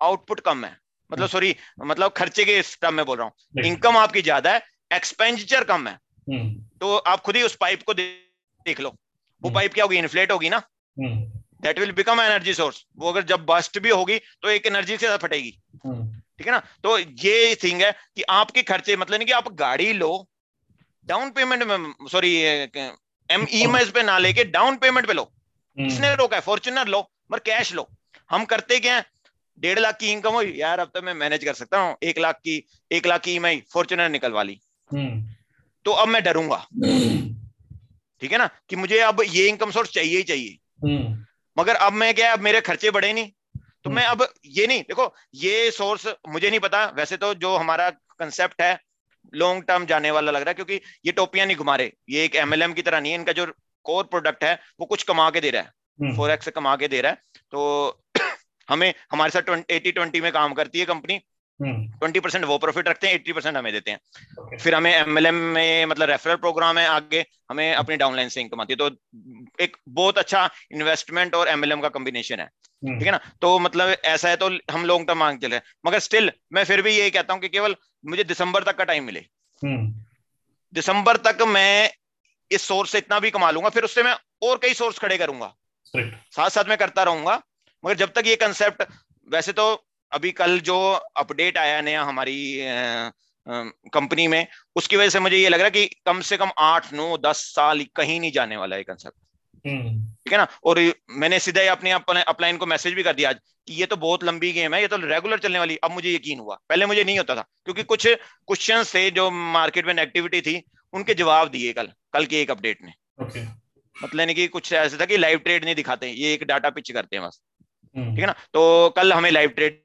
[0.00, 0.76] आउटपुट कम है
[1.10, 4.62] मतलब सॉरी हम्म। मतलब खर्चे के टर्म में बोल रहा हूँ। इनकम आपकी ज़्यादा है
[4.90, 5.94] एक्सपेंडिचर कम है।
[6.26, 6.48] हम्म।
[6.80, 8.88] तो आप खुद ही उस पाइप को देख लो।
[9.42, 9.96] वो पाइप हम्म। क्या होगी?
[9.98, 10.62] इन्फ्लेट होगी ना?
[10.96, 15.16] That will become energy source वो अगर जब बस्ट भी होगी तो एक एनर्जी से
[15.18, 16.58] फटेगी। ठीक है ना?
[16.82, 20.28] तो ये थिंग है कि आपके खर्चे मतलब नहीं कि आप गाड़ी लो
[21.06, 25.24] डाउन पेमेंट में सॉरी एम ई पे ना लेके डाउन पेमेंट पे लो।
[25.76, 26.42] किसने रोका है?
[26.42, 27.00] फॉर्चुनर लो
[27.32, 27.88] मगर कैश लो।
[28.30, 29.04] हम करते क्या है?
[29.60, 32.36] डेढ़ लाख की इनकम हुई। यार अब तो मैं मैनेज कर सकता हूँ। एक लाख
[32.36, 34.60] की एक लाख की ई फॉर्चुनर निकलवा ली।
[34.92, 35.26] हम्म।
[35.84, 36.66] तो अब मैं डरूँगा।
[38.20, 38.50] ठीक है ना?
[38.68, 41.26] कि मुझे अब ये इनकम सोर्स चाहिए ही चाहिए। हम्म।
[41.58, 43.32] मगर अब मैं क्या अब मेरे खर्चे बढ़े नहीं।
[43.84, 47.90] तो मैं अब ये नहीं देखो ये सोर्स मुझे नहीं पता। वैसे तो जो हमारा
[47.90, 48.80] कंसेप्ट है
[49.34, 52.36] लॉन्ग टर्म जाने वाला लग रहा है क्योंकि ये टोपियाँ नहीं घुमा रहे। ये एक
[52.36, 53.52] एमएलएम की तरह नहीं है। इनका जो
[53.84, 55.68] कोर प्रोडक्ट है वो कुछ कमा के दे रहा है।
[56.16, 57.18] फोर एक्स कमा के दे रहा है।
[57.50, 57.90] तो
[58.68, 61.20] हमें हमारे साथ एटी ट्वेंटी में काम करती है कंपनी
[61.60, 63.98] ट्वेंटी परसेंट वो प्रॉफिट रखते हैं एट्टी परसेंट हमें देते हैं।
[64.40, 64.60] Okay.
[64.62, 68.72] फिर हमें एमएलएम में मतलब रेफरल प्रोग्राम है आगे हमें अपनी डाउनलाइन से इनकम आती
[68.72, 68.90] है। तो
[69.60, 73.20] एक बहुत अच्छा इन्वेस्टमेंट और एमएलएम का कॉम्बिनेशन है। ठीक है ना?
[73.42, 76.96] तो मतलब ऐसा है तो हम लॉन्ग टर्म मांग चले मगर स्टिल मैं फिर भी
[76.98, 79.26] यही कहता हूँ कि केवल मुझे दिसंबर तक का टाइम मिले।
[80.72, 81.90] दिसंबर तक मैं
[82.50, 85.54] इस सोर्स से इतना भी कमा लूँगा फिर उससे मैं और कई सोर्स खड़े करूँगा।
[85.94, 87.42] साथ साथ में करता रहूँगा।
[87.86, 88.82] मगर जब तक ये कंसेप्ट
[89.28, 90.78] वैसे तो अभी कल जो
[91.16, 92.38] अपडेट आया नया हमारी
[93.46, 96.92] कंपनी में उसकी वजह से मुझे ये लग रहा है कि कम से कम आठ
[96.92, 99.16] नौ दस साल कहीं नहीं जाने वाला है कंसेप्ट
[99.66, 100.80] हम्म। ठीक है ना और
[101.10, 103.36] मैंने सीधा ही अपने अपलाइन को मैसेज भी कर दिया आज
[103.68, 106.38] कि ये तो बहुत लंबी गेम है ये तो रेगुलर चलने वाली अब मुझे यकीन
[106.38, 110.62] हुआ पहले मुझे नहीं होता था क्योंकि कुछ क्वेश्चन थे जो मार्केट में नेगेटिविटी थी
[110.92, 113.46] उनके जवाब दिए कल कल के एक अपडेट में okay.
[113.96, 117.16] मतलब कि कुछ ऐसे था कि लाइव ट्रेड नहीं दिखाते ये एक डाटा पिच करते
[117.16, 117.40] हैं बस।
[117.96, 118.32] ठीक है ना?
[118.32, 119.82] तो कल हमें लाइव ट्रेड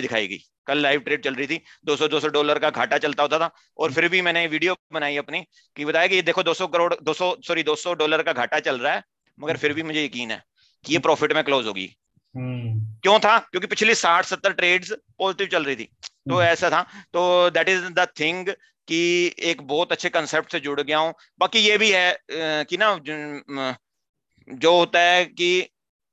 [0.00, 3.50] दिखाएगी। कल लाइव ट्रेड चल रही थी। 200 200 डॉलर का घाटा चलता होता था।
[3.78, 5.40] और फिर भी मैंने वीडियो बनाई अपनी
[5.76, 8.92] कि बताया कि ये देखो 200 करोड़ 200 सॉरी 200 डॉलर का घाटा चल रहा
[8.92, 9.02] है
[9.40, 10.42] मगर फिर भी मुझे यकीन है
[10.84, 11.88] कि ये प्रॉफिट में क्लोज होगी।
[12.36, 13.38] हम्म। क्यों था?
[13.38, 17.68] क्योंकि पिछली साठ सत्तर ट्रेड्स पॉजिटिव चल रही थी। तो हम्म। ऐसा था। तो दैट
[17.68, 18.48] इज़ द थिंग
[18.88, 19.00] कि
[19.38, 23.00] एक बहुत अच्छे कंसेप्ट से जुड़ गया हूँ। बाकी ये भी है कि ना
[24.48, 25.68] जो होता है कि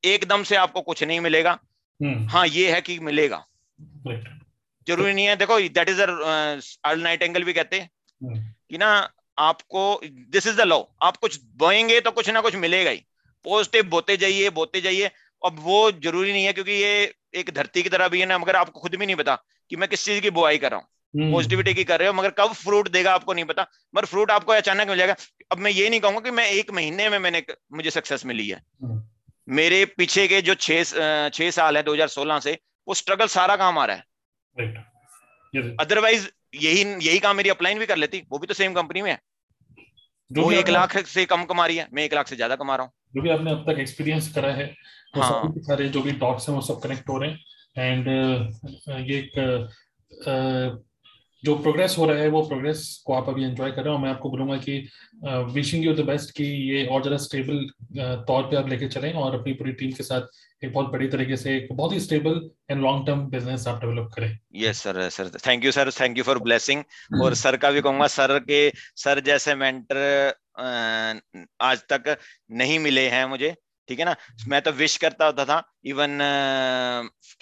[0.06, 1.52] एकदम से आपको कुछ नहीं मिलेगा।
[2.00, 3.46] हम्म। हाँ ये है कि मिलेगा।
[4.88, 7.90] ज़रूरी नहीं है देखो that is Earl night angle भी कहते हैं
[8.70, 8.90] कि ना
[9.40, 13.04] आपको दिस इज़ द लॉ आप कुछ बोएँगे तो कुछ ना कुछ मिलेगा ही।
[13.46, 17.90] पॉजिटिव बोते जाइए बोते जाइए। अब वो ज़रूरी नहीं है क्योंकि ये एक धरती की
[17.90, 19.36] तरह भी है ना मगर आपको खुद भी नहीं पता
[19.72, 22.14] कि मैं किस चीज़ की बुआई कर रहा हूँ। पॉजिटिविटी हम्म। की कर रहे हो
[22.14, 25.16] मगर कब फ्रूट देगा आपको नहीं पता। मगर फ्रूट आपको अचानक मिल जाएगा।
[25.52, 27.44] अब मैं ये नहीं कहूँगा कि मैं एक महीने में मैंने
[27.74, 29.04] मुझे सक्सेस मिली है। हम्म।
[29.52, 33.86] मेरे पीछे के जो छह छह साल है 2016 से वो स्ट्रगल सारा काम आ
[33.86, 34.04] रहा है।
[35.80, 39.12] अदरवाइज़ यही यही काम मेरी अपलाइन भी कर लेती। वो भी तो सेम कंपनी में
[39.12, 39.20] है।
[40.32, 42.86] वो एक लाख से कम कमा रही है। मैं एक लाख से ज़्यादा कमा रहा
[42.86, 44.66] हूँ। जो भी आपने अब तक एक्सपीरियंस करा है
[45.16, 45.42] वो हाँ.
[45.44, 47.40] सब सारे जो भी टॉक्स हैं वो सब कनेक्ट हो रहे हैं।
[47.78, 48.08] एंड
[49.10, 49.34] ये एक
[51.44, 54.10] जो प्रोग्रेस हो रहा है वो प्रोग्रेस को आप अभी एंजॉय कर रहे हो। मैं
[54.10, 54.78] आपको बोलूँगा कि
[55.54, 57.66] विशिंग यू द बेस्ट कि ये और ज़्यादा स्टेबल
[58.28, 61.38] तौर पे आप लेके चलें और अपनी पूरी टीम के साथ एक बहुत बड़ी तरीके
[61.38, 62.40] से एक बहुत ही stable
[62.72, 66.24] and long term business आप डेवलप करें। Yes sir sir thank you sir thank you
[66.24, 66.84] for blessing
[67.24, 70.34] और सर का भी कहूँगा सर के सर जैसे मेंटर
[71.62, 72.18] आज तक
[72.52, 73.56] नहीं मिले हैं मुझे
[73.88, 74.16] ठीक है ना?
[74.48, 76.18] मैं तो विश करता होता था इवन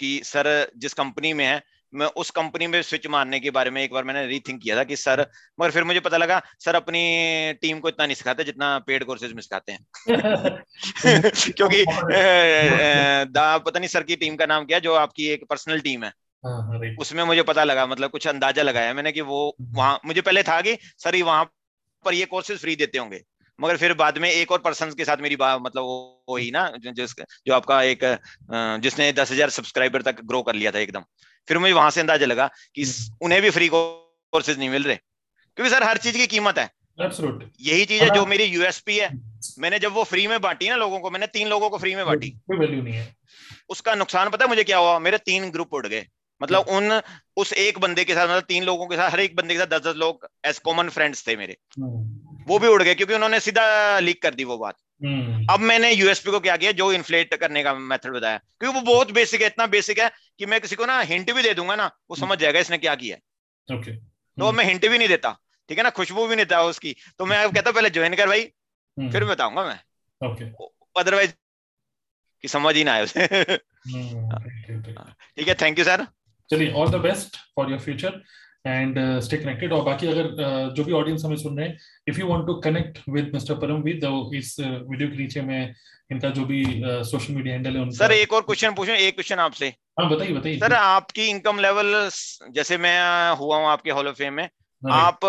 [0.00, 1.62] कि सर जिस कंपनी में है
[1.94, 4.84] मैं उस कंपनी में स्विच मारने के बारे में एक बार मैंने रीथिंक किया था
[4.84, 5.20] कि सर
[5.60, 9.32] मगर फिर मुझे पता लगा सर अपनी टीम को इतना नहीं सिखाते जितना पेड कोर्सेज
[9.32, 9.86] में सिखाते हैं।
[11.56, 11.84] क्योंकि
[13.32, 16.12] दा पता नहीं सर की टीम का नाम क्या जो आपकी एक पर्सनल टीम है।
[16.46, 20.20] हाँ, हाँ, उसमें मुझे पता लगा मतलब कुछ अंदाज़ा लगाया मैंने कि वो वहाँ मुझे
[20.20, 21.44] पहले था कि सर ही वहाँ
[22.04, 23.20] पर ये कोर्सेज फ्री देते होंगे।
[23.60, 26.50] मगर फिर बाद में एक और पर्सन के साथ मेरी बात मतलब वो वो ही
[26.50, 27.14] ना जिस
[27.46, 28.04] जो आपका एक
[28.82, 31.04] जिसने दस हज़ार सब्सक्राइबर तक ग्रो कर लिया था एकदम।
[31.48, 32.84] फिर मुझे वहाँ से अंदाज़ा लगा कि
[33.22, 36.68] उन्हें भी फ्री कोर्सेज नहीं मिल रहे। क्योंकि सर हर चीज़ की कीमत है।
[37.60, 39.10] यही चीज़ है जो मेरी यूएसपी है।
[39.58, 42.04] मैंने जब वो फ्री में बांटी ना लोगों को मैंने तीन लोगों को फ्री में
[42.06, 43.14] बांटी। कोई वैल्यू नहीं है।
[43.70, 44.98] उसका नुकसान पता है मुझे क्या हुआ?
[44.98, 46.06] मेरे तीन ग्रुप उड़ गए।
[46.40, 47.00] मतलब उन
[47.36, 49.66] उस एक बंदे के साथ मतलब तीन लोगों के साथ हर एक बंदे के साथ
[49.68, 53.40] दस दस लोग एज कॉमन फ्रेंड्स थे मेरे। हम्म। वो भी उड़ गए क्योंकि उन्होंने
[53.40, 57.34] सीधा लीक कर दी वो बात। हम्म। अब मैंने यूएसपी को क्या किया जो इन्फ्लेट
[57.34, 60.76] करने का मेथड बताया क्योंकि वो बहुत बेसिक है इतना बेसिक है कि मैं किसी
[60.76, 63.16] को ना हिंट भी दे दूँगा ना वो समझ हम्म। जाएगा इसने क्या किया
[63.68, 63.94] okay.
[64.38, 65.38] तो मैं हिंट भी नहीं देता
[65.68, 68.44] ठीक है ना खुशबू भी नहीं देता उसकी। तो मैं कहता पहले ज्वाइन कर भाई
[68.96, 69.78] फिर बताऊँगा मैं।
[70.96, 71.32] अदरवाइज़
[72.44, 76.06] कि समझ ही ना आए उसे। ठीक है थैंक यू सर
[76.50, 78.22] चलिए all the best for your future
[78.64, 82.20] and stay connected और बाकी अगर uh, जो भी ऑडियंस हमें सुन रहे हैं if
[82.20, 85.74] you want to connect with mister Paramveer तो इस वीडियो uh, के नीचे में
[86.12, 86.64] इनका जो भी
[87.08, 89.68] सोशल मीडिया हैंडल है सर एक और क्वेश्चन पूछूँ एक क्वेश्चन आपसे।
[90.00, 92.08] हाँ बताइए बताइए। सर आपकी इनकम लेवल
[92.54, 92.98] जैसे मैं
[93.38, 94.48] हुआ हूँ आपके हॉल ऑफ़ फेम में
[94.82, 95.24] हाँ आप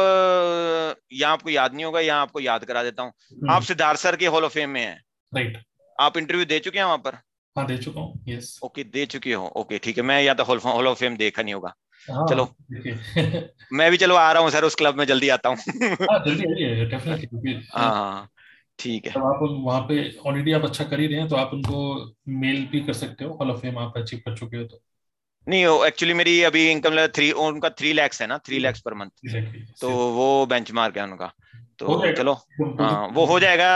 [1.13, 4.15] यहाँ आपको याद नहीं होगा यहाँ आपको याद करा देता हूँ। हम्म। आप सिद्धार्थ सर
[4.15, 4.93] के हॉल ऑफ़ फेम में है।
[5.33, 5.61] राइट
[5.99, 7.15] आप इंटरव्यू दे चुके हैं वहाँ पर?
[7.55, 10.43] हाँ दे चुका हूँ यस ओके दे चुके हो। ओके ठीक है मैं या तो
[10.43, 11.73] हॉल ऑफ़ फेम देखा नहीं होगा।
[12.09, 12.55] चलो।
[13.73, 16.19] मैं भी चलो आ रहा हूँ सर उस क्लब में जल्दी आता हूँ। हाँ,
[17.75, 18.29] हाँ, हाँ
[18.79, 21.49] ठीक है। तो आप वहाँ पे ऑलरेडी आप अच्छा कर ही रहे हैं तो आप
[21.53, 24.81] उनको मेल भी कर सकते हो हॉल ऑफ़ फेम आप अचीव कर चुके हो तो।
[25.49, 29.09] नहीं एक्चुअली मेरी अभी इनकम थ्री उनका थ्री लैक्स है ना थ्री लैक्स पर मंथ
[29.81, 31.33] तो वो बेंचमार्क है उनका।
[31.79, 33.69] तो चलो तो हाँ वो हो जाएगा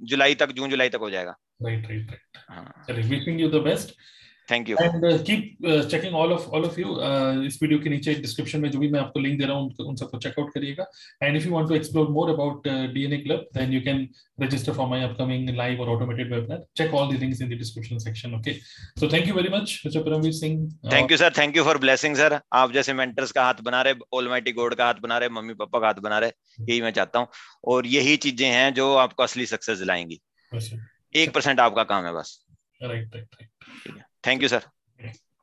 [0.00, 2.20] जुलाई तक जून जुलाई तक हो जाएगा। राइट राइट राइट
[2.50, 3.96] हाँ। Wishing you the best
[4.50, 6.96] thank you and keep checking all of all of you
[7.46, 9.86] इस वीडियो के नीचे डिस्क्रिप्शन में जो भी मैं आपको लिंक दे रहा हूँ उन,
[9.86, 10.86] उन सबको चेकआउट करिएगा।
[11.22, 14.08] And if you want to explore more about DNA club then you can
[14.42, 16.56] register for my upcoming live or automated webinar.
[16.78, 18.54] Check all the links in the description section okay?
[19.00, 20.00] So thank you very much mr.
[20.06, 20.56] Paramveer singh.
[20.92, 23.94] Thank you sir thank you for blessing sir आप जैसे mentors का हाथ बना रहे
[24.18, 26.30] almighty God का हाथ बना रहे मम्मी पापा का हाथ बना रहे
[26.60, 27.28] यही मैं चाहता हूँ।
[27.64, 30.20] और यही चीज़ें हैं जो आपको असली सक्सेस दिलाएँगी।
[31.22, 32.38] एक परसेंट आपका काम है बस।
[32.82, 34.68] Right right right thank you sir